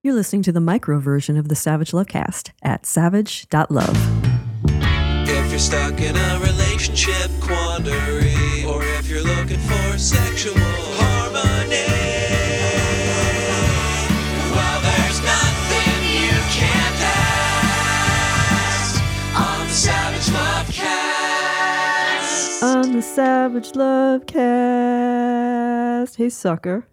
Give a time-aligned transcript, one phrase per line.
[0.00, 3.96] You're listening to the micro version of the Savage Lovecast at savage.love.
[5.26, 11.82] If you're stuck in a relationship quandary, or if you're looking for sexual harmony,
[14.54, 17.00] well, there's nothing you can't
[18.70, 19.02] ask
[19.34, 20.28] on the Savage
[20.78, 22.62] Lovecast.
[22.62, 24.36] On the Savage Lovecast.
[26.16, 26.86] Hey, sucker.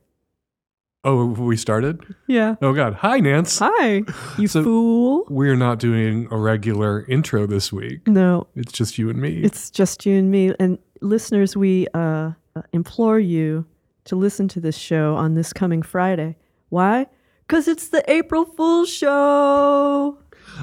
[1.07, 2.01] Oh, we started?
[2.25, 2.55] Yeah.
[2.63, 2.95] Oh, God.
[2.95, 3.59] Hi, Nance.
[3.59, 4.01] Hi,
[4.39, 5.25] you So- fool.
[5.29, 8.07] We're not doing a regular intro this week.
[8.07, 9.41] No, It's just you and me.
[9.43, 10.53] it's just you and me.
[10.59, 12.31] And listeners, we uh,
[12.73, 13.65] implore you
[14.05, 16.37] to listen to this show on this coming Friday.
[16.69, 17.05] Why?
[17.47, 20.17] Because it's the April Fool's show.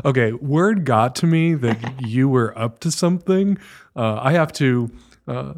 [0.04, 3.58] okay, word got to me that you were up to something.
[3.94, 4.90] Uh, I have to
[5.28, 5.54] uh,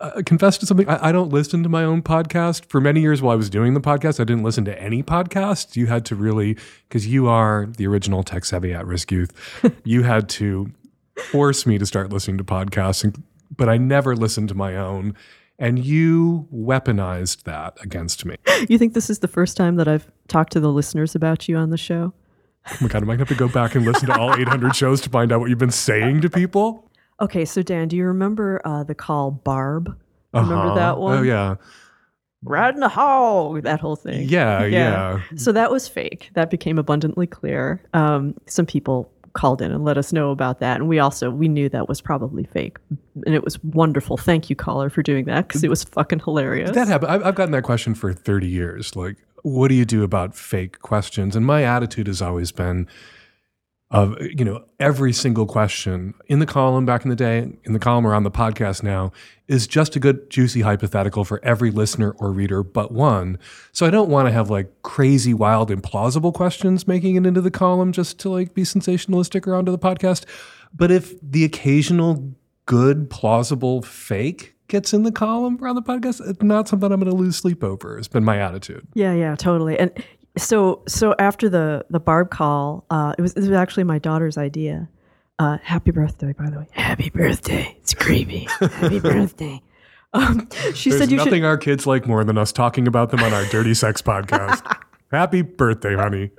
[0.00, 0.88] uh, confess to something.
[0.88, 2.66] I, I don't listen to my own podcast.
[2.66, 5.76] For many years while I was doing the podcast, I didn't listen to any podcast.
[5.76, 6.56] You had to really,
[6.88, 9.32] because you are the original tech savvy at risk youth,
[9.84, 10.72] you had to
[11.16, 13.04] force me to start listening to podcasts.
[13.04, 13.22] And,
[13.54, 15.14] but I never listened to my own.
[15.58, 18.36] And you weaponized that against me.
[18.68, 21.56] You think this is the first time that I've talked to the listeners about you
[21.56, 22.14] on the show?
[22.70, 24.34] Oh my God, am I going to have to go back and listen to all
[24.38, 26.90] 800 shows to find out what you've been saying to people?
[27.22, 29.96] Okay, so Dan, do you remember uh, the call Barb?
[30.34, 30.74] Remember Uh-huh.
[30.74, 31.18] that one?
[31.18, 31.54] Oh, yeah.
[32.44, 34.28] Riding the hog, that whole thing.
[34.28, 35.18] Yeah, Yeah.
[35.20, 35.20] yeah.
[35.36, 36.30] So that was fake.
[36.34, 37.80] That became abundantly clear.
[37.94, 41.48] Um, some people called in and let us know about that, and we also we
[41.48, 42.76] knew that was probably fake,
[43.24, 44.16] and it was wonderful.
[44.16, 46.72] Thank you, caller, for doing that because it was fucking hilarious.
[46.72, 47.12] That happened.
[47.12, 48.94] I've, I've gotten that question for 30 years.
[48.96, 51.34] Like, what do you do about fake questions?
[51.36, 52.88] And my attitude has always been
[53.92, 57.78] of, you know, every single question in the column back in the day, in the
[57.78, 59.12] column or on the podcast now,
[59.48, 63.38] is just a good, juicy hypothetical for every listener or reader but one.
[63.70, 67.50] So I don't want to have like crazy, wild, implausible questions making it into the
[67.50, 70.24] column just to like be sensationalistic or onto the podcast.
[70.74, 72.34] But if the occasional
[72.64, 76.98] good, plausible fake gets in the column or on the podcast, it's not something I'm
[76.98, 77.98] going to lose sleep over.
[77.98, 78.88] It's been my attitude.
[78.94, 79.78] Yeah, yeah, totally.
[79.78, 79.92] And
[80.36, 84.38] so, so after the the Barb call, uh, it was it was actually my daughter's
[84.38, 84.88] idea.
[85.38, 86.66] Uh, happy birthday, by the way.
[86.72, 87.76] Happy birthday.
[87.80, 88.46] It's creepy.
[88.60, 89.60] Happy birthday.
[90.14, 91.44] Um, she There's said you nothing should.
[91.44, 94.62] our kids like more than us talking about them on our Dirty Sex podcast.
[95.10, 96.30] Happy birthday, honey.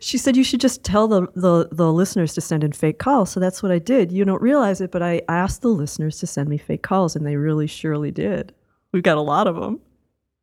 [0.00, 3.30] She said you should just tell the, the the listeners to send in fake calls.
[3.30, 4.12] So that's what I did.
[4.12, 7.26] You don't realize it, but I asked the listeners to send me fake calls, and
[7.26, 8.52] they really surely did.
[8.92, 9.80] We've got a lot of them.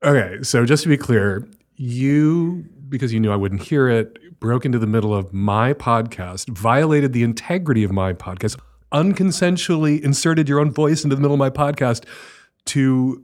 [0.03, 4.65] Okay, so just to be clear, you, because you knew I wouldn't hear it, broke
[4.65, 8.59] into the middle of my podcast, violated the integrity of my podcast,
[8.91, 12.05] unconsensually inserted your own voice into the middle of my podcast
[12.65, 13.23] to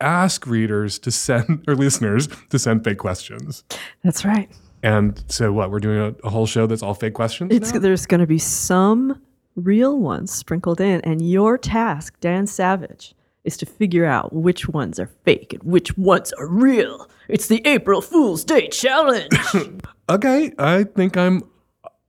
[0.00, 3.64] ask readers to send, or listeners to send fake questions.
[4.02, 4.50] That's right.
[4.82, 5.70] And so, what?
[5.70, 7.52] We're doing a, a whole show that's all fake questions.
[7.52, 7.80] It's now?
[7.80, 9.20] there's going to be some
[9.56, 13.14] real ones sprinkled in, and your task, Dan Savage,
[13.48, 17.08] is to figure out which ones are fake and which ones are real.
[17.28, 19.32] It's the April Fool's Day challenge.
[20.10, 21.42] Okay, I think I'm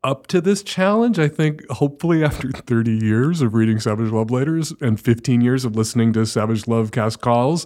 [0.05, 1.19] up to this challenge.
[1.19, 5.75] I think hopefully after 30 years of reading Savage Love Letters and 15 years of
[5.75, 7.65] listening to Savage Love Cast Calls,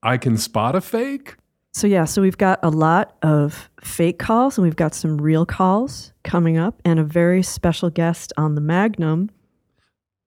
[0.00, 1.34] I can spot a fake.
[1.72, 5.44] so yeah, so we've got a lot of fake calls, and we've got some real
[5.44, 9.28] calls coming up, and a very special guest on the Magnum,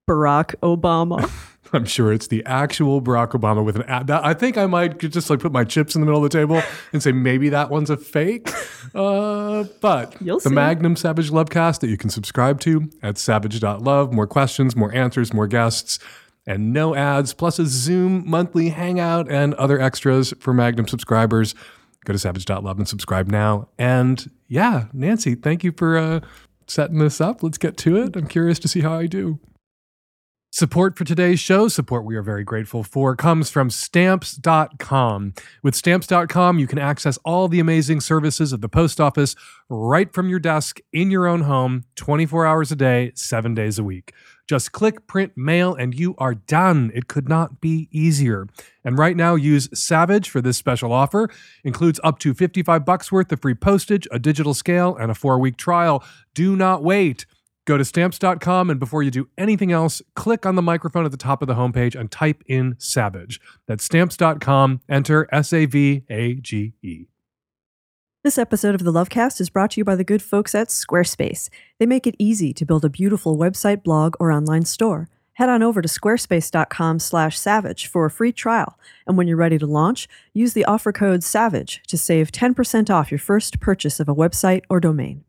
[0.08, 1.30] Barack Obama.
[1.74, 4.10] I'm sure it's the actual Barack Obama with an ad.
[4.10, 6.62] I think I might just like put my chips in the middle of the table
[6.94, 8.50] and say maybe that one's a fake.
[8.96, 10.56] Uh, but You'll the see.
[10.56, 14.14] Magnum Savage Lovecast that you can subscribe to at savage.love.
[14.14, 16.00] More questions, more answers, more guests,
[16.46, 21.54] and no ads, plus a Zoom monthly hangout and other extras for Magnum subscribers.
[22.06, 23.68] Go to savage.love and subscribe now.
[23.78, 26.22] And yeah, Nancy, thank you for uh,
[26.66, 27.44] setting this up.
[27.44, 28.16] Let's get to it.
[28.16, 29.40] I'm curious to see how I do.
[30.58, 35.36] Support for today's show, support we are very grateful for, comes from stamps.com.
[35.62, 39.36] With stamps.com, you can access all the amazing services of the post office
[39.70, 43.84] right from your desk in your own home, 24 hours a day, seven days a
[43.84, 44.14] week.
[44.48, 46.92] Just click, print, mail, and you are done.
[46.96, 48.48] It could not be easier.
[48.84, 51.30] And right now, use Savage for this special offer.
[51.66, 55.58] Includes up to 55 bucks worth of free postage, a digital scale, and a four-week
[55.58, 56.04] trial.
[56.34, 57.28] Do not wait.
[57.68, 61.18] Go to stamps.com and before you do anything else, click on the microphone at the
[61.18, 63.42] top of the homepage and type in Savage.
[63.68, 64.82] That's stamps.com.
[64.88, 67.08] Enter S A V A G E.
[68.24, 71.50] This episode of the Lovecast is brought to you by the good folks at Squarespace.
[71.78, 75.10] They make it easy to build a beautiful website, blog, or online store.
[75.34, 80.08] Head on over to squarespace.com/savage for a free trial, and when you're ready to launch,
[80.34, 84.64] use the offer code SAVAGE to save 10% off your first purchase of a website
[84.70, 85.26] or domain.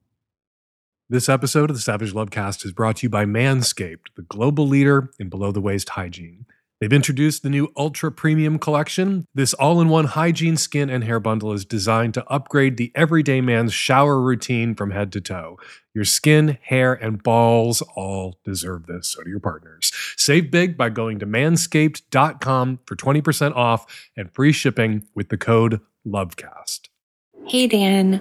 [1.11, 5.11] This episode of the Savage Lovecast is brought to you by Manscaped, the global leader
[5.19, 6.45] in below the waist hygiene.
[6.83, 9.25] They've introduced the new Ultra Premium Collection.
[9.35, 13.41] This all in one hygiene skin and hair bundle is designed to upgrade the everyday
[13.41, 15.59] man's shower routine from head to toe.
[15.95, 19.09] Your skin, hair, and balls all deserve this.
[19.09, 19.91] So do your partners.
[20.19, 25.81] Save big by going to manscaped.com for 20% off and free shipping with the code
[26.07, 26.91] LOVECAST.
[27.47, 28.21] Hey, Dan.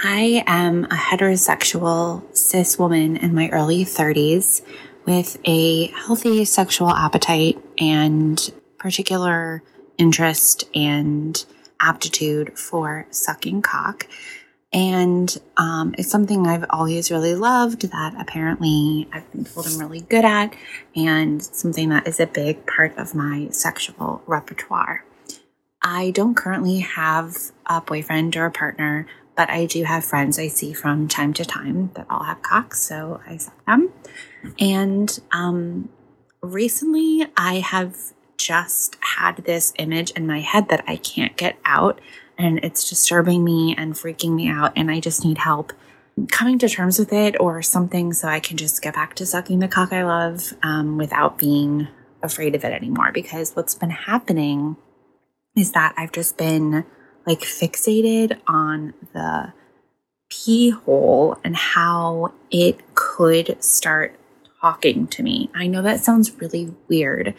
[0.00, 4.62] I am a heterosexual cis woman in my early 30s
[5.04, 9.64] with a healthy sexual appetite and particular
[9.96, 11.44] interest and
[11.80, 14.06] aptitude for sucking cock.
[14.72, 20.02] And um, it's something I've always really loved that apparently I've been told I'm really
[20.02, 20.54] good at,
[20.94, 25.04] and something that is a big part of my sexual repertoire.
[25.82, 27.36] I don't currently have
[27.66, 29.06] a boyfriend or a partner,
[29.38, 32.82] but I do have friends I see from time to time that all have cocks,
[32.82, 33.92] so I suck them.
[34.58, 35.90] And um,
[36.42, 37.96] recently, I have
[38.36, 42.00] just had this image in my head that I can't get out,
[42.36, 45.72] and it's disturbing me and freaking me out, and I just need help
[46.32, 49.60] coming to terms with it or something so I can just get back to sucking
[49.60, 51.86] the cock I love um, without being
[52.24, 53.12] afraid of it anymore.
[53.12, 54.76] Because what's been happening
[55.54, 56.84] is that I've just been
[57.28, 59.52] like fixated on the
[60.30, 64.18] pee hole and how it could start
[64.62, 65.50] talking to me.
[65.54, 67.34] I know that sounds really weird,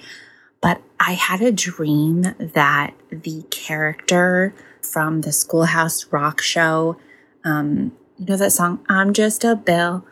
[0.62, 4.54] but I had a dream that the character
[4.84, 6.98] from the Schoolhouse Rock show,
[7.44, 10.06] um, you know that song, I'm Just a Bill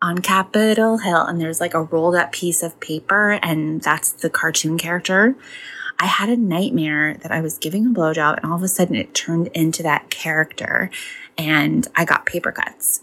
[0.00, 4.30] on Capitol Hill, and there's like a rolled up piece of paper, and that's the
[4.30, 5.34] cartoon character.
[5.98, 8.96] I had a nightmare that I was giving a blowjob, and all of a sudden
[8.96, 10.90] it turned into that character,
[11.38, 13.00] and I got paper cuts.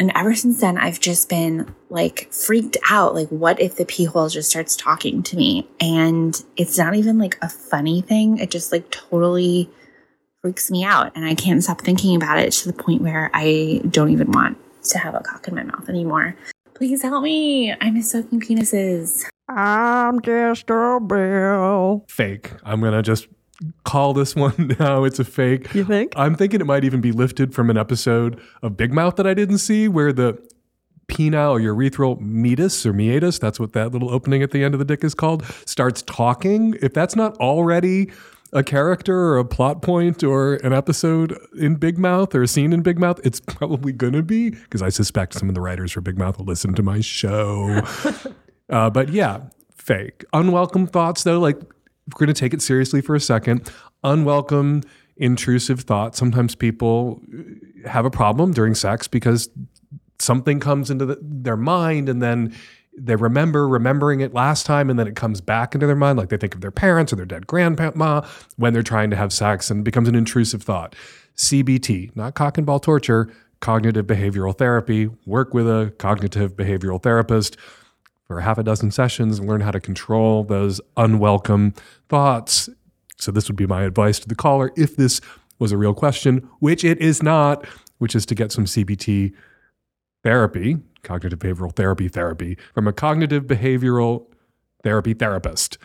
[0.00, 3.14] And ever since then, I've just been like freaked out.
[3.14, 5.68] Like, what if the pee hole just starts talking to me?
[5.80, 8.38] And it's not even like a funny thing.
[8.38, 9.70] It just like totally
[10.40, 11.12] freaks me out.
[11.14, 14.58] And I can't stop thinking about it to the point where I don't even want
[14.84, 16.36] to have a cock in my mouth anymore.
[16.74, 17.72] Please help me.
[17.72, 19.24] I miss sucking penises.
[19.56, 22.04] I'm just a bill.
[22.08, 22.52] Fake.
[22.64, 23.28] I'm going to just
[23.84, 25.04] call this one now.
[25.04, 25.72] It's a fake.
[25.74, 26.12] You think?
[26.16, 29.34] I'm thinking it might even be lifted from an episode of Big Mouth that I
[29.34, 30.38] didn't see where the
[31.08, 34.78] penile or urethral meatus or meatus, that's what that little opening at the end of
[34.78, 36.76] the dick is called, starts talking.
[36.80, 38.10] If that's not already
[38.54, 42.72] a character or a plot point or an episode in Big Mouth or a scene
[42.72, 45.92] in Big Mouth, it's probably going to be because I suspect some of the writers
[45.92, 47.82] for Big Mouth will listen to my show.
[48.68, 49.40] uh, but yeah,
[49.76, 50.24] fake.
[50.32, 53.70] Unwelcome thoughts, though, like we're going to take it seriously for a second.
[54.04, 54.82] Unwelcome,
[55.16, 56.18] intrusive thoughts.
[56.18, 57.20] Sometimes people
[57.86, 59.48] have a problem during sex because
[60.18, 62.54] something comes into the, their mind and then
[62.96, 66.28] they remember remembering it last time and then it comes back into their mind like
[66.28, 68.20] they think of their parents or their dead grandma
[68.56, 70.94] when they're trying to have sex and becomes an intrusive thought
[71.36, 77.56] cbt not cock and ball torture cognitive behavioral therapy work with a cognitive behavioral therapist
[78.32, 81.74] for half a dozen sessions and learn how to control those unwelcome
[82.08, 82.68] thoughts
[83.16, 85.20] so this would be my advice to the caller if this
[85.58, 87.66] was a real question which it is not
[87.98, 89.32] which is to get some cbt
[90.22, 94.26] therapy, cognitive behavioral therapy therapy, from a cognitive behavioral
[94.82, 95.78] therapy therapist.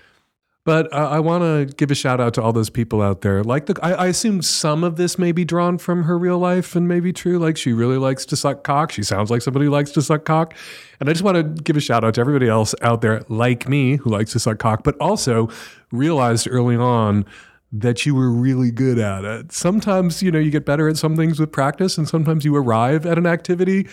[0.68, 3.42] But uh, I want to give a shout out to all those people out there.
[3.42, 6.76] Like the, I, I assume some of this may be drawn from her real life
[6.76, 7.40] and may be true.
[7.40, 8.92] Like she really likes to suck cock.
[8.92, 10.54] She sounds like somebody who likes to suck cock.
[11.00, 13.70] And I just want to give a shout out to everybody else out there like
[13.70, 15.48] me who likes to suck cock, but also
[15.94, 17.24] realized early on
[17.72, 19.54] that you were really good at it.
[19.54, 23.06] Sometimes, you know, you get better at some things with practice and sometimes you arrive
[23.06, 23.88] at an activity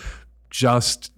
[0.51, 1.13] just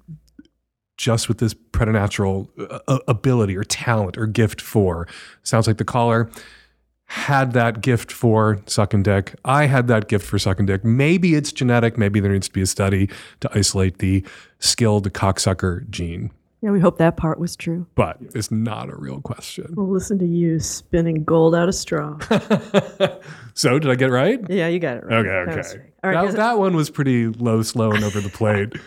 [0.97, 2.51] just with this preternatural
[2.89, 5.07] uh, ability or talent or gift for.
[5.43, 6.31] Sounds like the caller
[7.09, 9.35] had that gift for sucking dick.
[9.45, 10.85] I had that gift for sucking dick.
[10.85, 11.97] Maybe it's genetic.
[11.97, 13.09] Maybe there needs to be a study
[13.41, 14.25] to isolate the
[14.59, 16.33] skilled cocksucker gene.
[16.63, 17.87] Yeah, we hope that part was true.
[17.95, 19.73] But it's not a real question.
[19.77, 22.19] We'll listen to you spinning gold out of straw.
[23.55, 24.41] so, did I get it right?
[24.49, 25.19] yeah, you got it right.
[25.19, 25.79] Okay, That okay.
[25.79, 25.93] right.
[26.03, 28.73] All right, that, that one was pretty low, slow, and over the plate.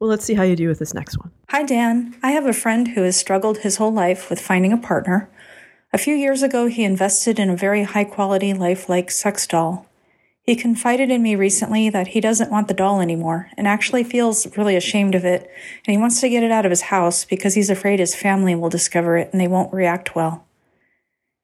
[0.00, 1.32] well, let's see how you do with this next one.
[1.48, 2.16] Hi, Dan.
[2.22, 5.28] I have a friend who has struggled his whole life with finding a partner.
[5.92, 9.86] A few years ago, he invested in a very high quality, lifelike sex doll.
[10.42, 14.56] He confided in me recently that he doesn't want the doll anymore and actually feels
[14.56, 15.50] really ashamed of it,
[15.84, 18.54] and he wants to get it out of his house because he's afraid his family
[18.54, 20.46] will discover it and they won't react well.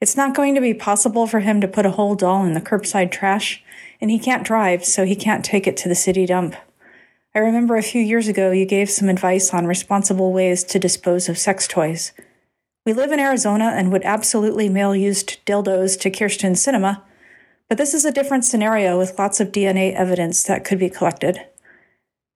[0.00, 2.60] It's not going to be possible for him to put a whole doll in the
[2.60, 3.62] curbside trash,
[4.00, 6.54] and he can't drive, so he can't take it to the city dump.
[7.36, 11.28] I remember a few years ago you gave some advice on responsible ways to dispose
[11.28, 12.12] of sex toys.
[12.86, 17.02] We live in Arizona and would absolutely mail used dildos to Kyrsten Sinema,
[17.68, 21.40] but this is a different scenario with lots of DNA evidence that could be collected.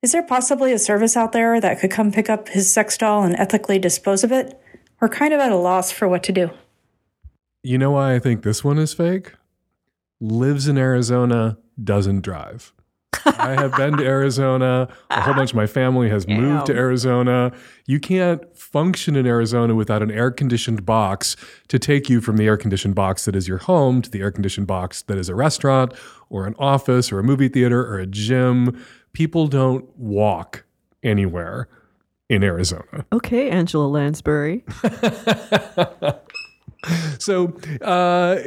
[0.02, 3.22] Is there possibly a service out there that could come pick up his sex doll
[3.22, 4.60] and ethically dispose of it?
[5.00, 6.50] We're kind of at a loss for what to do.
[7.62, 9.32] You know why I think this one is fake?
[10.20, 12.72] Lives in Arizona, doesn't drive.
[13.24, 14.88] I have been to Arizona.
[15.10, 17.52] A whole bunch of my family has moved to Arizona.
[17.86, 21.36] You can't function in Arizona without an air conditioned box
[21.68, 24.30] to take you from the air conditioned box that is your home to the air
[24.30, 25.92] conditioned box that is a restaurant
[26.30, 28.84] or an office or a movie theater or a gym.
[29.12, 30.64] People don't walk
[31.02, 31.68] anywhere
[32.28, 33.06] in Arizona.
[33.12, 34.64] Okay, Angela Lansbury.
[37.18, 38.38] So, uh,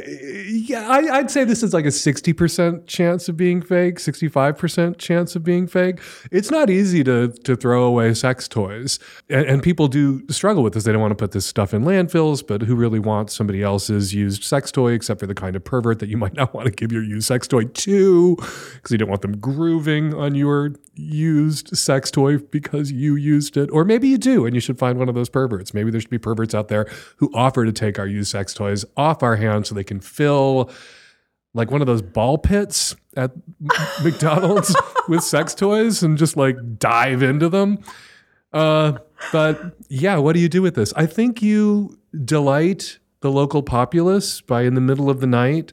[0.46, 5.36] yeah, I, I'd say this is like a 60% chance of being fake, 65% chance
[5.36, 6.00] of being fake.
[6.30, 8.98] It's not easy to, to throw away sex toys.
[9.28, 10.84] And, and people do struggle with this.
[10.84, 14.14] They don't want to put this stuff in landfills, but who really wants somebody else's
[14.14, 16.72] used sex toy except for the kind of pervert that you might not want to
[16.72, 21.76] give your used sex toy to because you don't want them grooving on your used
[21.76, 23.70] sex toy because you used it.
[23.70, 25.74] Or maybe you do, and you should find one of those perverts.
[25.74, 26.86] Maybe there should be perverts out there
[27.16, 30.70] who offer to take our used sex toys off our hands so they can fill
[31.54, 33.32] like one of those ball pits at
[34.04, 34.74] McDonald's
[35.08, 37.78] with sex toys and just like dive into them.
[38.52, 38.98] Uh,
[39.30, 40.92] but yeah, what do you do with this?
[40.94, 45.72] I think you delight the local populace by in the middle of the night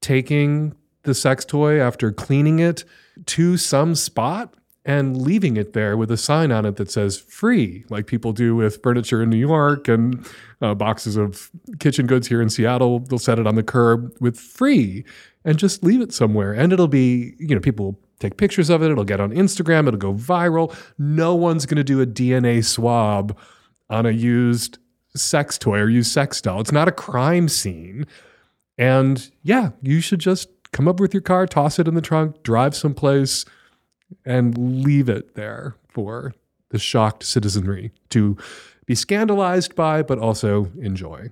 [0.00, 2.84] taking the sex toy after cleaning it
[3.26, 4.54] to some spot
[4.86, 8.54] and leaving it there with a sign on it that says free, like people do
[8.54, 10.24] with furniture in New York and
[10.62, 11.50] uh, boxes of
[11.80, 13.00] kitchen goods here in Seattle.
[13.00, 15.04] They'll set it on the curb with free
[15.44, 16.52] and just leave it somewhere.
[16.52, 18.92] And it'll be, you know, people will take pictures of it.
[18.92, 19.88] It'll get on Instagram.
[19.88, 20.72] It'll go viral.
[20.98, 23.36] No one's going to do a DNA swab
[23.90, 24.78] on a used
[25.16, 26.60] sex toy or used sex doll.
[26.60, 28.06] It's not a crime scene.
[28.78, 32.44] And yeah, you should just come up with your car, toss it in the trunk,
[32.44, 33.44] drive someplace,
[34.24, 36.34] and leave it there for
[36.70, 38.36] the shocked citizenry to
[38.86, 41.30] be scandalized by, but also enjoy.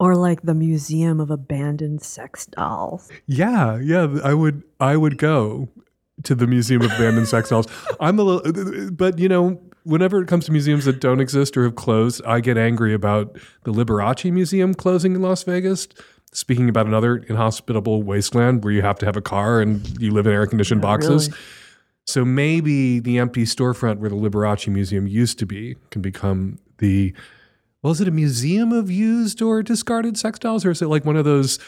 [0.00, 3.10] Or like the Museum of Abandoned Sex Dolls.
[3.26, 5.68] Yeah, yeah, I would, I would go
[6.22, 7.66] to the Museum of Abandoned Sex Dolls.
[7.98, 11.64] I'm a little, but you know, whenever it comes to museums that don't exist or
[11.64, 15.88] have closed, I get angry about the Liberace Museum closing in Las Vegas.
[16.30, 20.26] Speaking about another inhospitable wasteland where you have to have a car and you live
[20.26, 21.28] in air conditioned boxes.
[21.28, 21.40] really.
[22.08, 27.12] So maybe the empty storefront where the Liberace Museum used to be can become the
[27.82, 31.04] well, is it a museum of used or discarded sex dolls, or is it like
[31.04, 31.58] one of those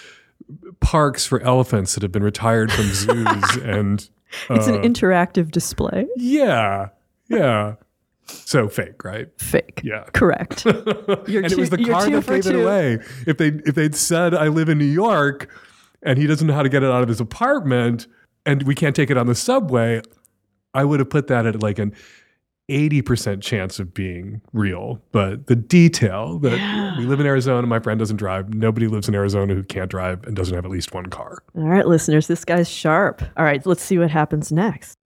[0.81, 3.57] parks for elephants that have been retired from zoos?
[3.63, 4.09] and
[4.49, 6.07] It's uh, an interactive display.
[6.17, 6.89] yeah,
[7.29, 7.75] yeah.
[8.25, 9.29] So fake, right?
[9.39, 9.83] Fake.
[9.85, 10.05] Yeah.
[10.15, 10.65] Correct.
[10.67, 12.99] And it was the car that gave it away.
[13.27, 15.51] If they if they'd said I live in New York
[16.03, 18.07] and he doesn't know how to get it out of his apartment
[18.47, 20.01] and we can't take it on the subway,
[20.75, 21.95] I would have put that at like an
[22.71, 25.03] 80% chance of being real.
[25.11, 28.55] But the detail that we live in Arizona, my friend doesn't drive.
[28.55, 31.43] Nobody lives in Arizona who can't drive and doesn't have at least one car.
[31.57, 33.23] All right, listeners, this guy's sharp.
[33.37, 34.97] All right, let's see what happens next.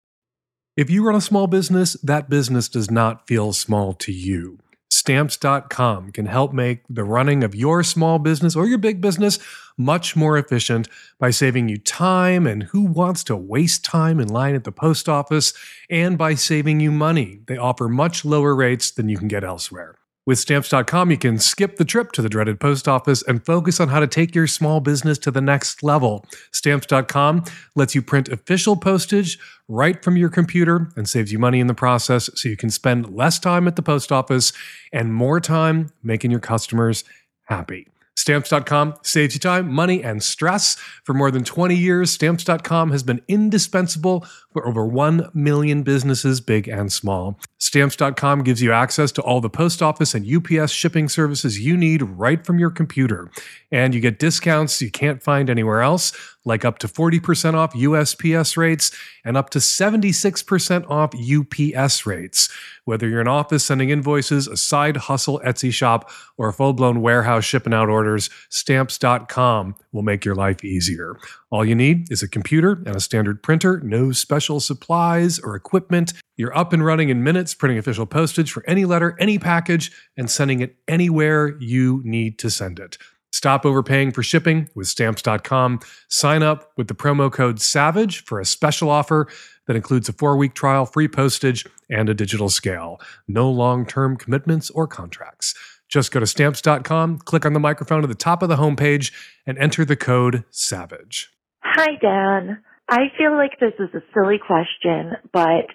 [0.76, 4.59] If you run a small business, that business does not feel small to you.
[5.04, 9.38] Stamps.com can help make the running of your small business or your big business
[9.76, 14.54] much more efficient by saving you time and who wants to waste time in line
[14.54, 15.52] at the post office
[15.90, 17.40] and by saving you money.
[17.49, 19.99] They offer much lower rates than you can get elsewhere.
[20.26, 23.88] With stamps.com, you can skip the trip to the dreaded post office and focus on
[23.88, 26.25] how to take your small business to the next level.
[26.50, 29.38] Stamps.com lets you print official postage
[29.69, 33.14] right from your computer and saves you money in the process so you can spend
[33.14, 34.54] less time at the post office
[34.95, 37.04] and more time making your customers
[37.45, 37.88] happy.
[38.16, 40.76] Stamps.com saves you time, money, and stress.
[41.04, 46.68] For more than 20 years, Stamps.com has been indispensable for over 1 million businesses, big
[46.68, 47.38] and small.
[47.59, 52.02] Stamps.com gives you access to all the post office and UPS shipping services you need
[52.02, 53.30] right from your computer.
[53.73, 56.12] And you get discounts you can't find anywhere else,
[56.44, 58.90] like up to 40% off USPS rates
[59.24, 62.50] and up to 76% off UPS rates.
[62.84, 67.00] Whether you're an office sending invoices, a side hustle Etsy shop, or a full blown
[67.00, 71.16] warehouse shipping out orders, stamps.com will make your life easier.
[71.50, 76.12] All you need is a computer and a standard printer, no special supplies or equipment.
[76.36, 80.30] You're up and running in minutes, printing official postage for any letter, any package, and
[80.30, 82.98] sending it anywhere you need to send it.
[83.35, 85.81] Stop overpaying for shipping with stamps.com.
[86.07, 89.26] Sign up with the promo code SAVAGE for a special offer
[89.67, 93.00] that includes a four week trial, free postage, and a digital scale.
[93.26, 95.53] No long term commitments or contracts.
[95.88, 99.12] Just go to stamps.com, click on the microphone at the top of the homepage,
[99.45, 101.26] and enter the code SAVAGE.
[101.64, 102.62] Hi, Dan.
[102.88, 105.67] I feel like this is a silly question, but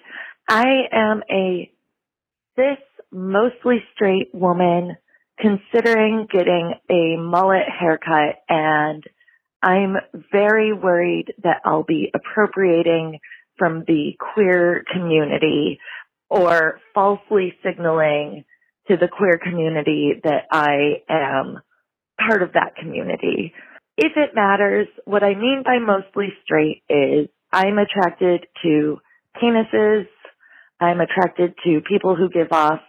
[0.48, 1.70] I am a
[2.56, 2.78] cis,
[3.12, 4.96] mostly straight woman
[5.40, 9.02] considering getting a mullet haircut and
[9.62, 9.96] I'm
[10.32, 13.18] very worried that I'll be appropriating
[13.58, 15.78] from the queer community
[16.30, 18.44] or falsely signaling
[18.88, 21.58] to the queer community that I am
[22.26, 23.52] part of that community.
[23.96, 28.98] If it matters, what I mean by mostly straight is I'm attracted to
[29.42, 30.06] penises.
[30.80, 32.80] I'm attracted to people who give off,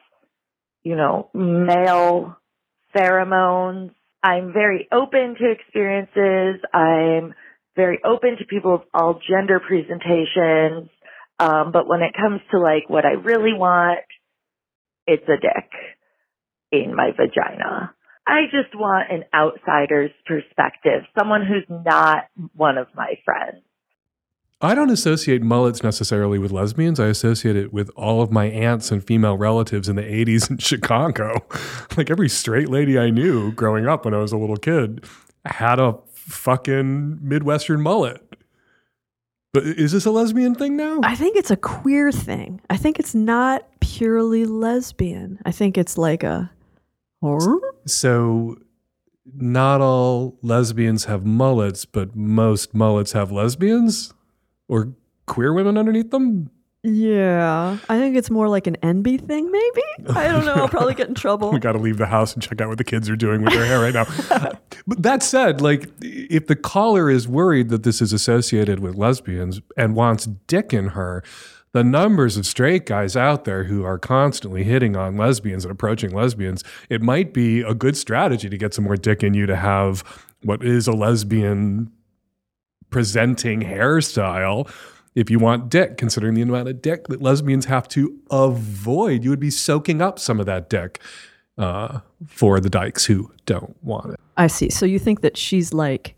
[0.83, 2.37] you know, male
[2.95, 3.91] pheromones.
[4.23, 6.61] I'm very open to experiences.
[6.73, 7.33] I'm
[7.75, 10.89] very open to people of all gender presentations.
[11.39, 13.99] Um, but when it comes to like what I really want,
[15.07, 15.71] it's a dick
[16.71, 17.93] in my vagina.
[18.27, 23.63] I just want an outsider's perspective, someone who's not one of my friends.
[24.63, 26.99] I don't associate mullets necessarily with lesbians.
[26.99, 30.57] I associate it with all of my aunts and female relatives in the 80s in
[30.59, 31.45] Chicago.
[31.97, 35.03] like every straight lady I knew growing up when I was a little kid
[35.45, 38.21] had a fucking Midwestern mullet.
[39.53, 41.01] But is this a lesbian thing now?
[41.03, 42.61] I think it's a queer thing.
[42.69, 45.39] I think it's not purely lesbian.
[45.45, 46.51] I think it's like a
[47.21, 47.59] horror.
[47.85, 48.57] So,
[49.35, 54.13] not all lesbians have mullets, but most mullets have lesbians
[54.71, 54.93] or
[55.27, 56.49] queer women underneath them.
[56.83, 60.15] Yeah, I think it's more like an NB thing, maybe.
[60.17, 60.53] I don't know.
[60.53, 61.51] I'll probably get in trouble.
[61.51, 63.53] We got to leave the house and check out what the kids are doing with
[63.53, 64.05] their hair right now.
[64.87, 69.61] but that said, like, if the caller is worried that this is associated with lesbians
[69.77, 71.21] and wants dick in her,
[71.73, 76.09] the numbers of straight guys out there who are constantly hitting on lesbians and approaching
[76.09, 79.55] lesbians, it might be a good strategy to get some more dick in you to
[79.55, 80.03] have
[80.41, 81.91] what is a lesbian
[82.91, 84.69] presenting hairstyle
[85.15, 89.23] if you want dick, considering the amount of dick that lesbians have to avoid.
[89.23, 90.99] You would be soaking up some of that dick
[91.57, 94.19] uh, for the dykes who don't want it.
[94.37, 94.69] I see.
[94.69, 96.15] So you think that she's like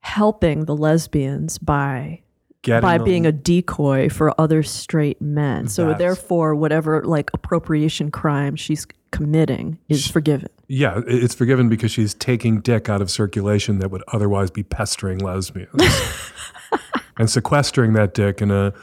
[0.00, 2.22] helping the lesbians by
[2.62, 5.68] Getting by being a decoy for other straight men.
[5.68, 10.48] So therefore, whatever like appropriation crime she's committing is forgiven.
[10.68, 15.18] Yeah, it's forgiven because she's taking dick out of circulation that would otherwise be pestering
[15.18, 15.72] lesbians
[17.18, 18.74] and sequestering that dick in a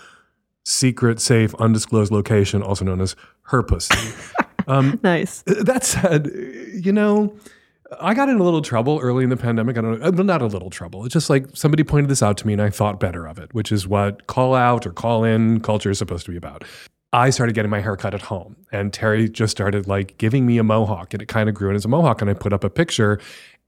[0.66, 4.14] secret, safe, undisclosed location, also known as her pussy.
[4.70, 5.44] Um, nice.
[5.46, 6.30] That said,
[6.74, 7.34] you know,
[8.02, 9.78] I got in a little trouble early in the pandemic.
[9.78, 11.06] I don't know, uh, not a little trouble.
[11.06, 13.54] It's just like somebody pointed this out to me and I thought better of it,
[13.54, 16.64] which is what call out or call in culture is supposed to be about.
[17.14, 20.58] I started getting my hair cut at home and Terry just started like giving me
[20.58, 22.70] a mohawk and it kind of grew into a mohawk and I put up a
[22.70, 23.20] picture.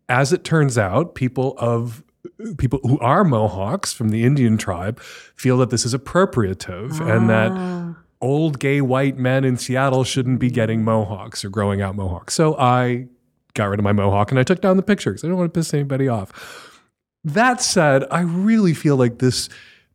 [0.09, 2.03] As it turns out, people of
[2.57, 7.51] people who are Mohawks from the Indian tribe feel that this is appropriative and that
[7.53, 7.95] ah.
[8.19, 12.33] old gay white men in Seattle shouldn't be getting mohawks or growing out mohawks.
[12.33, 13.07] So I
[13.53, 15.23] got rid of my mohawk and I took down the pictures.
[15.23, 16.79] I don't want to piss anybody off.
[17.23, 19.49] That said, I really feel like this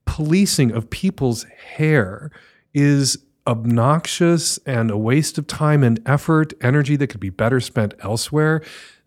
[0.04, 2.30] policing of people's hair
[2.74, 7.94] is obnoxious and a waste of time and effort, energy that could be better spent
[8.00, 8.62] elsewhere.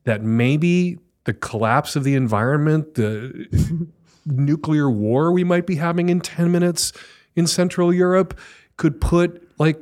[0.05, 3.87] That maybe the collapse of the environment, the
[4.25, 6.93] nuclear war we might be having in 10 minutes
[7.35, 8.37] in Central Europe
[8.77, 9.79] could put like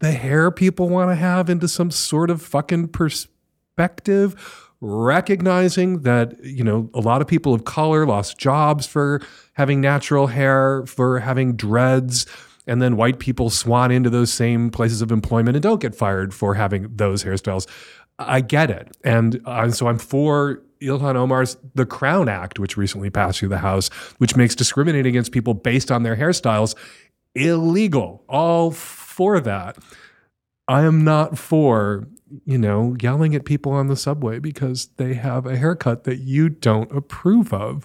[0.00, 2.88] the hair people want to have into some sort of fucking
[3.76, 9.20] perspective, recognizing that, you know, a lot of people of color lost jobs for
[9.54, 12.26] having natural hair, for having dreads.
[12.66, 16.32] And then white people swan into those same places of employment and don't get fired
[16.32, 17.66] for having those hairstyles.
[18.18, 18.96] I get it.
[19.04, 23.58] And uh, so I'm for Ilhan Omar's The Crown Act, which recently passed through the
[23.58, 26.74] House, which makes discriminating against people based on their hairstyles
[27.34, 28.24] illegal.
[28.28, 29.76] All for that.
[30.68, 32.06] I am not for,
[32.44, 36.48] you know, yelling at people on the subway because they have a haircut that you
[36.48, 37.84] don't approve of.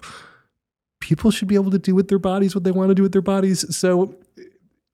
[1.00, 3.12] People should be able to do with their bodies what they want to do with
[3.12, 3.74] their bodies.
[3.74, 4.14] So,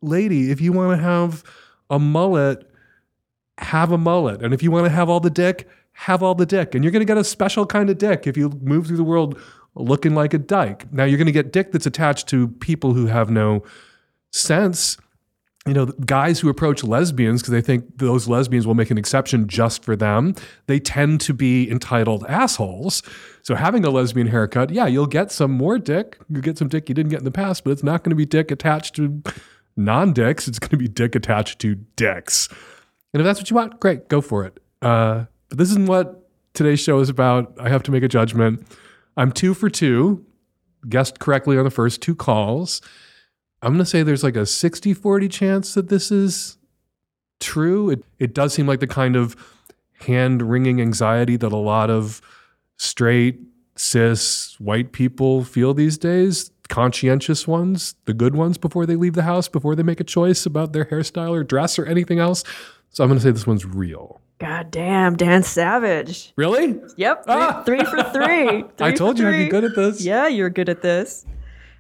[0.02, 1.42] lady, if you want to have
[1.90, 2.70] a mullet,
[3.58, 4.42] have a mullet.
[4.42, 6.74] And if you want to have all the dick, have all the dick.
[6.74, 9.04] And you're going to get a special kind of dick if you move through the
[9.04, 9.38] world
[9.74, 10.90] looking like a dyke.
[10.92, 13.62] Now, you're going to get dick that's attached to people who have no
[14.30, 14.96] sense.
[15.66, 19.48] You know, guys who approach lesbians because they think those lesbians will make an exception
[19.48, 20.34] just for them,
[20.66, 23.02] they tend to be entitled assholes.
[23.42, 26.18] So, having a lesbian haircut, yeah, you'll get some more dick.
[26.28, 28.16] You'll get some dick you didn't get in the past, but it's not going to
[28.16, 29.22] be dick attached to
[29.76, 30.46] non dicks.
[30.46, 32.48] It's going to be dick attached to dicks.
[33.12, 34.60] And if that's what you want, great, go for it.
[34.82, 37.52] Uh, but this isn't what today's show is about.
[37.58, 38.66] I have to make a judgment.
[39.16, 40.24] I'm two for two,
[40.88, 42.80] guessed correctly on the first two calls.
[43.62, 46.58] I'm going to say there's like a 60 40 chance that this is
[47.40, 47.90] true.
[47.90, 49.34] It, it does seem like the kind of
[50.00, 52.20] hand wringing anxiety that a lot of
[52.76, 53.40] straight,
[53.76, 56.50] cis, white people feel these days.
[56.68, 60.44] Conscientious ones, the good ones before they leave the house, before they make a choice
[60.46, 62.42] about their hairstyle or dress or anything else.
[62.90, 64.20] So I'm going to say this one's real.
[64.38, 66.32] God damn, Dan Savage.
[66.36, 66.78] Really?
[66.96, 67.62] Yep, three, Ah.
[67.64, 68.64] three for three.
[68.84, 70.02] I told you I'd be good at this.
[70.04, 71.24] Yeah, you're good at this.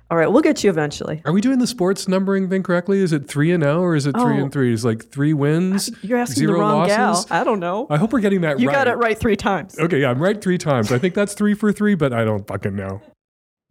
[0.08, 1.20] All right, we'll get you eventually.
[1.24, 3.00] Are we doing the sports numbering thing correctly?
[3.00, 4.44] Is it three and zero or is it three Oh.
[4.44, 4.72] and three?
[4.72, 5.90] Is like three wins?
[6.02, 7.24] You're asking zero the wrong losses?
[7.24, 7.40] gal.
[7.40, 7.88] I don't know.
[7.90, 8.60] I hope we're getting that right.
[8.60, 8.74] You right.
[8.74, 9.76] got it right three times.
[9.78, 10.92] Okay, yeah, I'm right three times.
[10.92, 13.00] I think that's three for three, but I don't fucking know.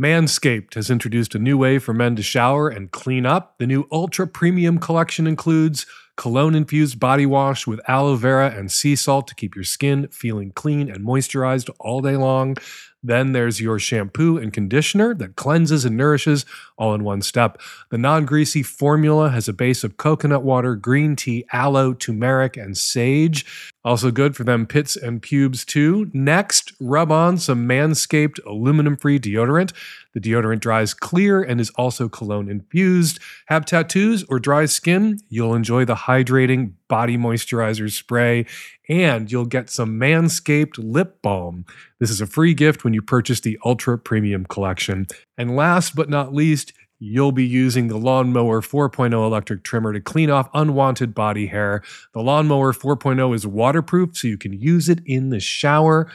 [0.01, 3.55] Manscaped has introduced a new way for men to shower and clean up.
[3.59, 5.85] The new ultra premium collection includes
[6.17, 10.51] cologne infused body wash with aloe vera and sea salt to keep your skin feeling
[10.51, 12.57] clean and moisturized all day long.
[13.05, 16.43] Then there's your shampoo and conditioner that cleanses and nourishes
[16.77, 17.59] all in one step.
[17.91, 22.77] The non greasy formula has a base of coconut water, green tea, aloe, turmeric, and
[22.77, 23.45] sage.
[23.83, 26.09] Also good for them pits and pubes too.
[26.11, 29.73] Next, rub on some Manscaped aluminum free deodorant.
[30.15, 33.19] The deodorant dries clear and is also cologne infused.
[33.47, 35.19] Have tattoos or dry skin?
[35.29, 38.45] You'll enjoy the hydrating body moisturizer spray
[38.87, 41.65] and you'll get some Manscaped lip balm.
[41.99, 45.07] This is a free gift when you purchase the Ultra Premium Collection.
[45.37, 46.64] And last but not least,
[46.99, 51.83] you'll be using the Lawnmower 4.0 electric trimmer to clean off unwanted body hair.
[52.13, 56.11] The Lawnmower 4.0 is waterproof, so you can use it in the shower.